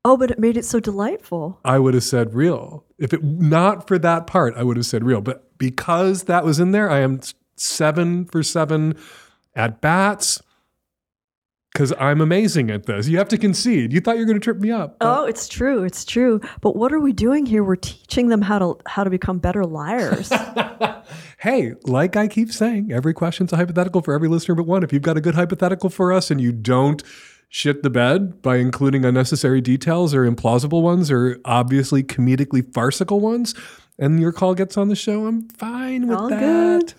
[0.02, 1.60] Oh, but it made it so delightful.
[1.62, 2.86] I would have said real.
[2.98, 5.20] If it not for that part, I would have said real.
[5.20, 7.20] But because that was in there, I am
[7.56, 8.96] seven for seven
[9.54, 10.40] at bats
[11.72, 13.06] because I'm amazing at this.
[13.06, 13.92] You have to concede.
[13.92, 14.96] You thought you were going to trip me up.
[15.00, 15.84] Oh, it's true.
[15.84, 16.40] It's true.
[16.60, 17.62] But what are we doing here?
[17.62, 20.32] We're teaching them how to how to become better liars.
[21.38, 24.82] hey, like I keep saying, every question's a hypothetical for every listener but one.
[24.82, 27.02] If you've got a good hypothetical for us and you don't
[27.48, 33.54] shit the bed by including unnecessary details or implausible ones or obviously comedically farcical ones,
[33.98, 36.40] and your call gets on the show, I'm fine with All that.
[36.40, 36.94] good.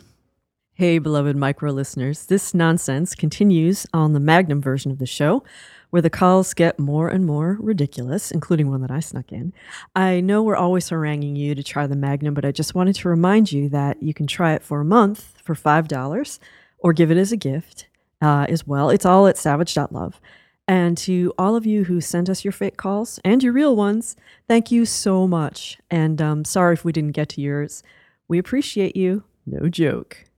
[0.81, 5.43] Hey, beloved micro listeners, this nonsense continues on the Magnum version of the show,
[5.91, 9.53] where the calls get more and more ridiculous, including one that I snuck in.
[9.95, 13.09] I know we're always haranguing you to try the Magnum, but I just wanted to
[13.09, 16.39] remind you that you can try it for a month for $5
[16.79, 17.85] or give it as a gift
[18.19, 18.89] uh, as well.
[18.89, 20.19] It's all at savage.love.
[20.67, 24.15] And to all of you who sent us your fake calls and your real ones,
[24.47, 25.77] thank you so much.
[25.91, 27.83] And um, sorry if we didn't get to yours.
[28.27, 29.25] We appreciate you.
[29.45, 30.30] No joke.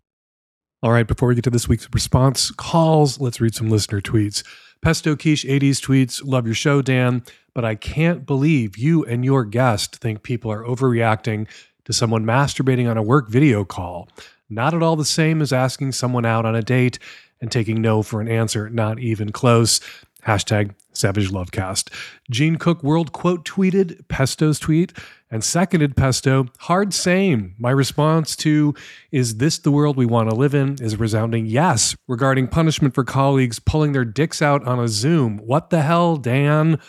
[0.84, 4.44] All right, before we get to this week's response calls, let's read some listener tweets.
[4.82, 7.24] Pesto Quiche 80s tweets, love your show, Dan,
[7.54, 11.48] but I can't believe you and your guest think people are overreacting
[11.86, 14.10] to someone masturbating on a work video call.
[14.50, 17.00] Not at all the same as asking someone out on a date
[17.40, 19.80] and taking no for an answer, not even close.
[20.26, 21.92] Hashtag Savage Lovecast.
[22.30, 24.94] Gene Cook World quote tweeted Pesto's tweet
[25.30, 26.46] and seconded Pesto.
[26.60, 27.56] Hard same.
[27.58, 28.74] My response to
[29.12, 32.94] is this the world we want to live in is a resounding yes regarding punishment
[32.94, 35.40] for colleagues pulling their dicks out on a Zoom.
[35.40, 36.80] What the hell, Dan?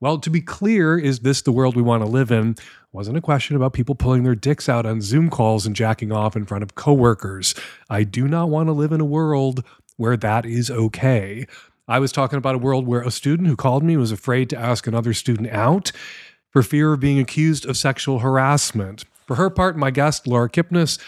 [0.00, 2.56] Well, to be clear, is this the world we want to live in?
[2.90, 6.34] Wasn't a question about people pulling their dicks out on Zoom calls and jacking off
[6.34, 7.54] in front of coworkers.
[7.88, 9.64] I do not want to live in a world
[9.96, 11.46] where that is okay.
[11.92, 14.56] I was talking about a world where a student who called me was afraid to
[14.56, 15.92] ask another student out
[16.48, 19.04] for fear of being accused of sexual harassment.
[19.26, 20.98] For her part, my guest, Laura Kipnis,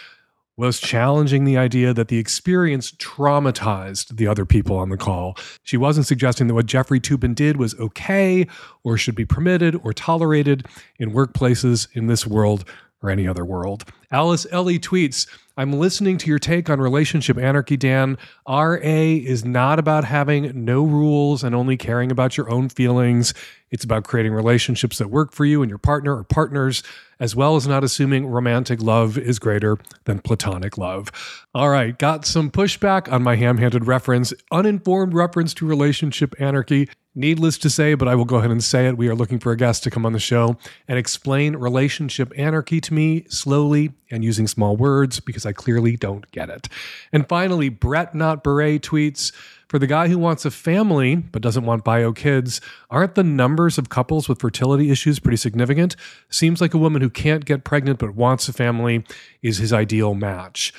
[0.59, 5.39] was challenging the idea that the experience traumatized the other people on the call.
[5.63, 8.47] She wasn't suggesting that what Jeffrey Toobin did was okay
[8.83, 10.67] or should be permitted or tolerated
[10.99, 12.63] in workplaces in this world
[13.03, 13.85] or any other world.
[14.11, 15.27] Alice Ellie tweets,
[15.57, 18.19] I'm listening to your take on relationship anarchy, Dan.
[18.49, 23.35] RA is not about having no rules and only caring about your own feelings.
[23.75, 26.85] It's about creating relationships that work for you and your partner or partners,
[27.19, 31.11] as well as not assuming romantic love is greater than platonic love.
[31.57, 36.89] All right, got some pushback on my ham handed reference, uninformed reference to relationship anarchy.
[37.17, 38.97] Needless to say, but I will go ahead and say it.
[38.97, 40.57] We are looking for a guest to come on the show
[40.87, 46.31] and explain relationship anarchy to me slowly and using small words because I clearly don't
[46.31, 46.69] get it.
[47.13, 49.33] And finally, Brett Not Beret tweets
[49.75, 52.61] For the guy who wants a family but doesn't want bio kids,
[52.91, 55.97] aren't the numbers of couples with fertility issues pretty significant?
[56.31, 59.05] Seems like a woman who can't get pregnant but wants a family
[59.43, 60.73] is his ideal match.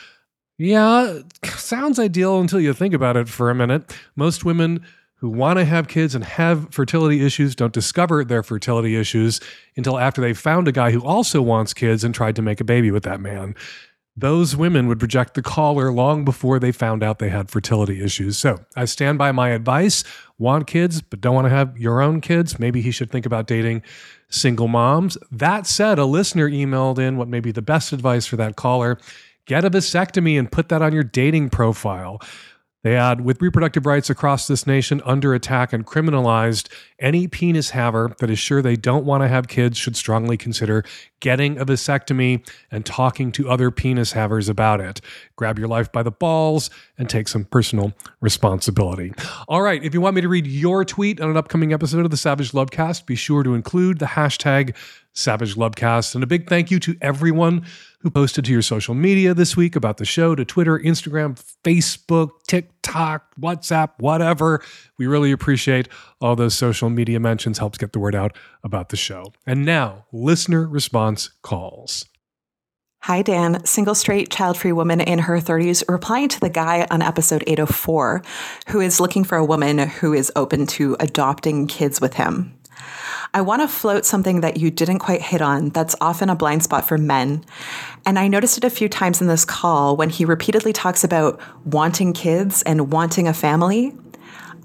[0.58, 3.94] Yeah, sounds ideal until you think about it for a minute.
[4.16, 4.86] Most women
[5.16, 9.42] who want to have kids and have fertility issues don't discover their fertility issues
[9.76, 12.64] until after they've found a guy who also wants kids and tried to make a
[12.64, 13.56] baby with that man.
[14.18, 18.38] Those women would reject the caller long before they found out they had fertility issues.
[18.38, 20.04] So I stand by my advice.
[20.38, 22.58] Want kids, but don't want to have your own kids?
[22.58, 23.84] Maybe he should think about dating
[24.30, 25.18] single moms.
[25.32, 28.98] That said, a listener emailed in what may be the best advice for that caller
[29.46, 32.20] get a vasectomy and put that on your dating profile.
[32.86, 36.68] They add, with reproductive rights across this nation under attack and criminalized,
[37.00, 40.86] any penis haver that is sure they don't want to have kids should strongly consider
[41.20, 45.02] getting a vasectomy and talking to other penis havers about it.
[45.36, 49.12] Grab your life by the balls and take some personal responsibility.
[49.48, 52.12] All right, if you want me to read your tweet on an upcoming episode of
[52.12, 54.76] the Savage Lovecast, be sure to include the hashtag
[55.16, 56.14] Savage Lovecast.
[56.14, 57.66] And a big thank you to everyone
[58.00, 62.32] who posted to your social media this week about the show to Twitter, Instagram, Facebook,
[62.48, 64.62] TikTok, WhatsApp, whatever.
[65.00, 65.88] We really appreciate
[66.22, 69.34] all those social media mentions, helps get the word out about the show.
[69.48, 72.06] And now, listener response calls.
[73.06, 77.04] Hi, Dan, single straight child free woman in her 30s, replying to the guy on
[77.04, 78.24] episode 804
[78.70, 82.58] who is looking for a woman who is open to adopting kids with him.
[83.34, 86.64] I want to float something that you didn't quite hit on that's often a blind
[86.64, 87.44] spot for men.
[88.06, 91.40] And I noticed it a few times in this call when he repeatedly talks about
[91.66, 93.94] wanting kids and wanting a family.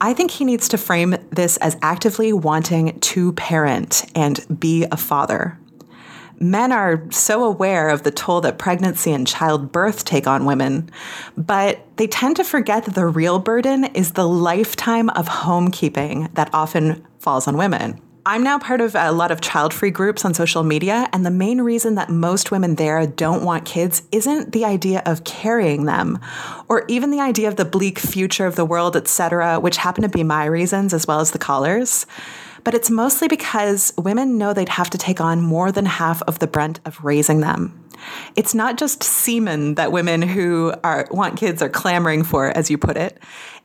[0.01, 4.97] I think he needs to frame this as actively wanting to parent and be a
[4.97, 5.59] father.
[6.43, 10.89] Men are so aware of the toll that pregnancy and childbirth take on women,
[11.37, 16.49] but they tend to forget that the real burden is the lifetime of homekeeping that
[16.55, 18.01] often falls on women.
[18.27, 21.31] I'm now part of a lot of child free groups on social media, and the
[21.31, 26.19] main reason that most women there don't want kids isn't the idea of carrying them,
[26.69, 30.09] or even the idea of the bleak future of the world, etc., which happen to
[30.11, 32.05] be my reasons as well as the callers.
[32.63, 36.41] But it's mostly because women know they'd have to take on more than half of
[36.41, 37.83] the brunt of raising them.
[38.37, 42.77] It's not just semen that women who are, want kids are clamoring for, as you
[42.77, 43.19] put it.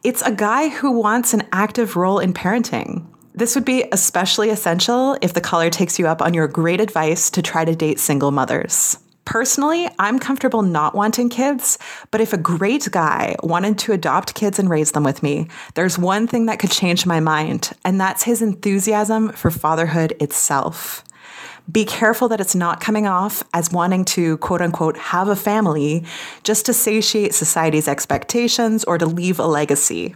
[0.03, 3.05] It's a guy who wants an active role in parenting.
[3.37, 7.29] This would be especially essential if the caller takes you up on your great advice
[7.31, 8.97] to try to date single mothers.
[9.25, 11.77] Personally, I'm comfortable not wanting kids,
[12.11, 15.99] but if a great guy wanted to adopt kids and raise them with me, there's
[15.99, 21.03] one thing that could change my mind, and that's his enthusiasm for fatherhood itself.
[21.69, 26.05] Be careful that it's not coming off as wanting to quote unquote have a family
[26.43, 30.15] just to satiate society's expectations or to leave a legacy.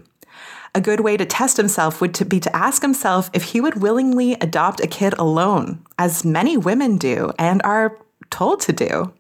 [0.80, 3.82] A good way to test himself would to be to ask himself if he would
[3.82, 8.00] willingly adopt a kid alone, as many women do and are
[8.30, 9.14] told to do.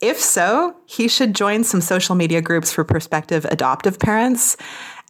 [0.00, 4.56] If so, he should join some social media groups for prospective adoptive parents.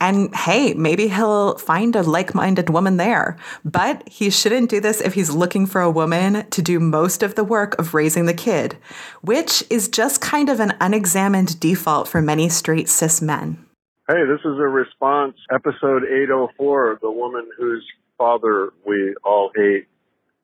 [0.01, 3.37] And hey, maybe he'll find a like minded woman there.
[3.65, 7.37] But he shouldn't do this if he's looking for a woman to do most of
[7.37, 8.77] the work of raising the kid,
[9.21, 13.66] which is just kind of an unexamined default for many straight cis men.
[14.09, 17.85] Hey, this is a response, episode 804, the woman whose
[18.17, 19.89] father we all hate,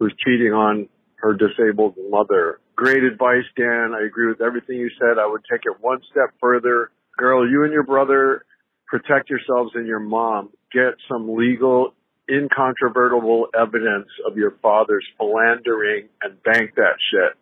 [0.00, 0.88] who's cheating on
[1.18, 2.58] her disabled mother.
[2.74, 3.92] Great advice, Dan.
[3.94, 5.16] I agree with everything you said.
[5.16, 6.90] I would take it one step further.
[7.16, 8.44] Girl, you and your brother
[8.88, 10.50] protect yourselves and your mom.
[10.72, 11.94] Get some legal,
[12.28, 17.38] incontrovertible evidence of your father's philandering and bank that shit.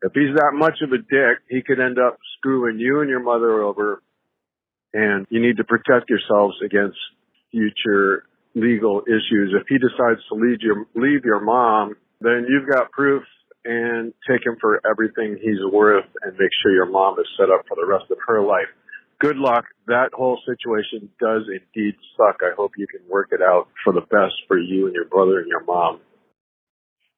[0.00, 3.20] If he's that much of a dick, he could end up screwing you and your
[3.22, 4.00] mother over
[4.94, 6.98] and you need to protect yourselves against
[7.50, 8.24] future
[8.54, 9.54] legal issues.
[9.54, 13.22] If he decides to leave your leave your mom, then you've got proof
[13.64, 17.64] and take him for everything he's worth and make sure your mom is set up
[17.68, 18.68] for the rest of her life.
[19.20, 19.64] Good luck.
[19.88, 22.40] That whole situation does indeed suck.
[22.40, 25.40] I hope you can work it out for the best for you and your brother
[25.40, 26.00] and your mom.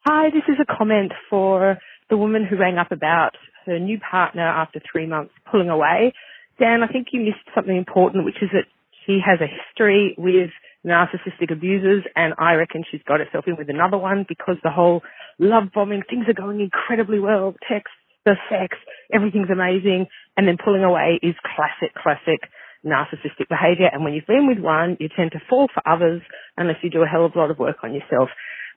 [0.06, 1.76] Hi, this is a comment for
[2.08, 3.32] the woman who rang up about
[3.66, 6.14] her new partner after three months pulling away.
[6.60, 8.68] Dan, I think you missed something important, which is that
[9.06, 10.50] she has a history with
[10.86, 15.00] narcissistic abusers, and I reckon she's got herself in with another one because the whole
[15.38, 17.92] love bombing, things are going incredibly well, text,
[18.24, 18.76] the sex,
[19.12, 20.06] everything's amazing,
[20.36, 22.44] and then pulling away is classic, classic
[22.84, 23.88] narcissistic behavior.
[23.92, 26.20] And when you've been with one, you tend to fall for others
[26.56, 28.28] unless you do a hell of a lot of work on yourself.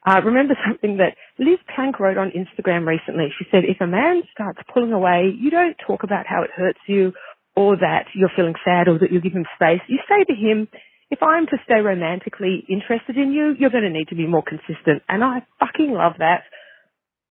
[0.05, 3.31] Uh, remember something that Liz Plank wrote on Instagram recently.
[3.39, 6.79] She said, if a man starts pulling away, you don't talk about how it hurts
[6.87, 7.13] you
[7.55, 10.67] or that you're feeling sad or that you give him space, you say to him,
[11.09, 14.43] if I'm to stay romantically interested in you, you're going to need to be more
[14.43, 15.03] consistent.
[15.07, 16.43] And I fucking love that.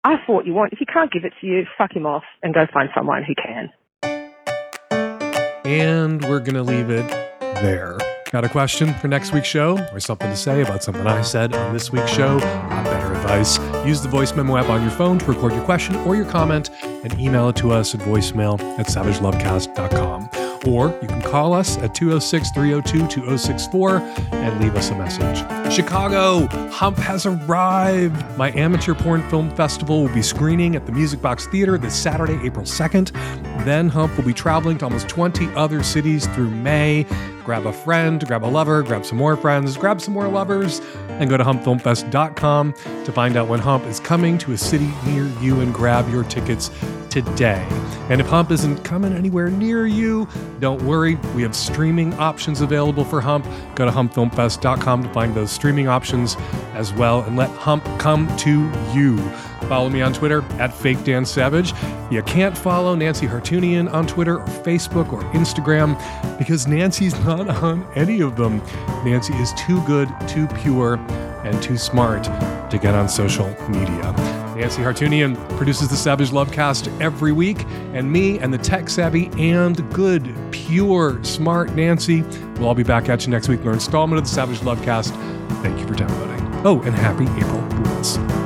[0.04, 0.74] I what you want.
[0.74, 3.34] If he can't give it to you, fuck him off and go find someone who
[3.36, 3.70] can.
[5.66, 7.08] And we're going to leave it
[7.40, 7.98] there.
[8.32, 11.54] Got a question for next week's show or something to say about something I said
[11.54, 12.40] on this week's show?
[12.40, 13.60] Got better advice.
[13.86, 16.70] Use the voice memo app on your phone to record your question or your comment
[16.82, 20.30] and email it to us at voicemail at savagelovecast.com.
[20.66, 25.74] Or you can call us at 206 302 2064 and leave us a message.
[25.74, 28.38] Chicago, Hump has arrived.
[28.38, 32.40] My amateur porn film festival will be screening at the Music Box Theater this Saturday,
[32.46, 33.12] April 2nd.
[33.66, 37.06] Then Hump will be traveling to almost 20 other cities through May.
[37.44, 40.80] Grab a friend, grab a lover, grab some more friends, grab some more lovers,
[41.10, 42.74] and go to humpfilmfest.com
[43.06, 46.24] to find out when Hump is coming to a city near you and grab your
[46.24, 46.70] tickets
[47.10, 47.66] today.
[48.10, 50.28] And if Hump isn't coming anywhere near you,
[50.60, 51.16] don't worry.
[51.36, 53.46] We have streaming options available for Hump.
[53.76, 56.38] Go to humpfilmfest.com to find those streaming options
[56.74, 59.18] as well and let Hump come to you.
[59.68, 61.74] Follow me on Twitter at Fake Dan Savage.
[62.10, 65.98] You can't follow Nancy Hartunian on Twitter or Facebook or Instagram
[66.38, 68.62] because Nancy's not on any of them.
[69.06, 70.96] Nancy is too good, too pure,
[71.44, 72.24] and too smart
[72.70, 74.14] to get on social media.
[74.56, 79.92] Nancy Hartunian produces the Savage Lovecast every week, and me and the tech savvy and
[79.94, 82.22] good, pure, smart Nancy
[82.58, 85.12] will all be back at you next week for an installment of the Savage Lovecast.
[85.64, 86.66] Thank you for downloading.
[86.66, 88.41] Oh, and happy April Fools.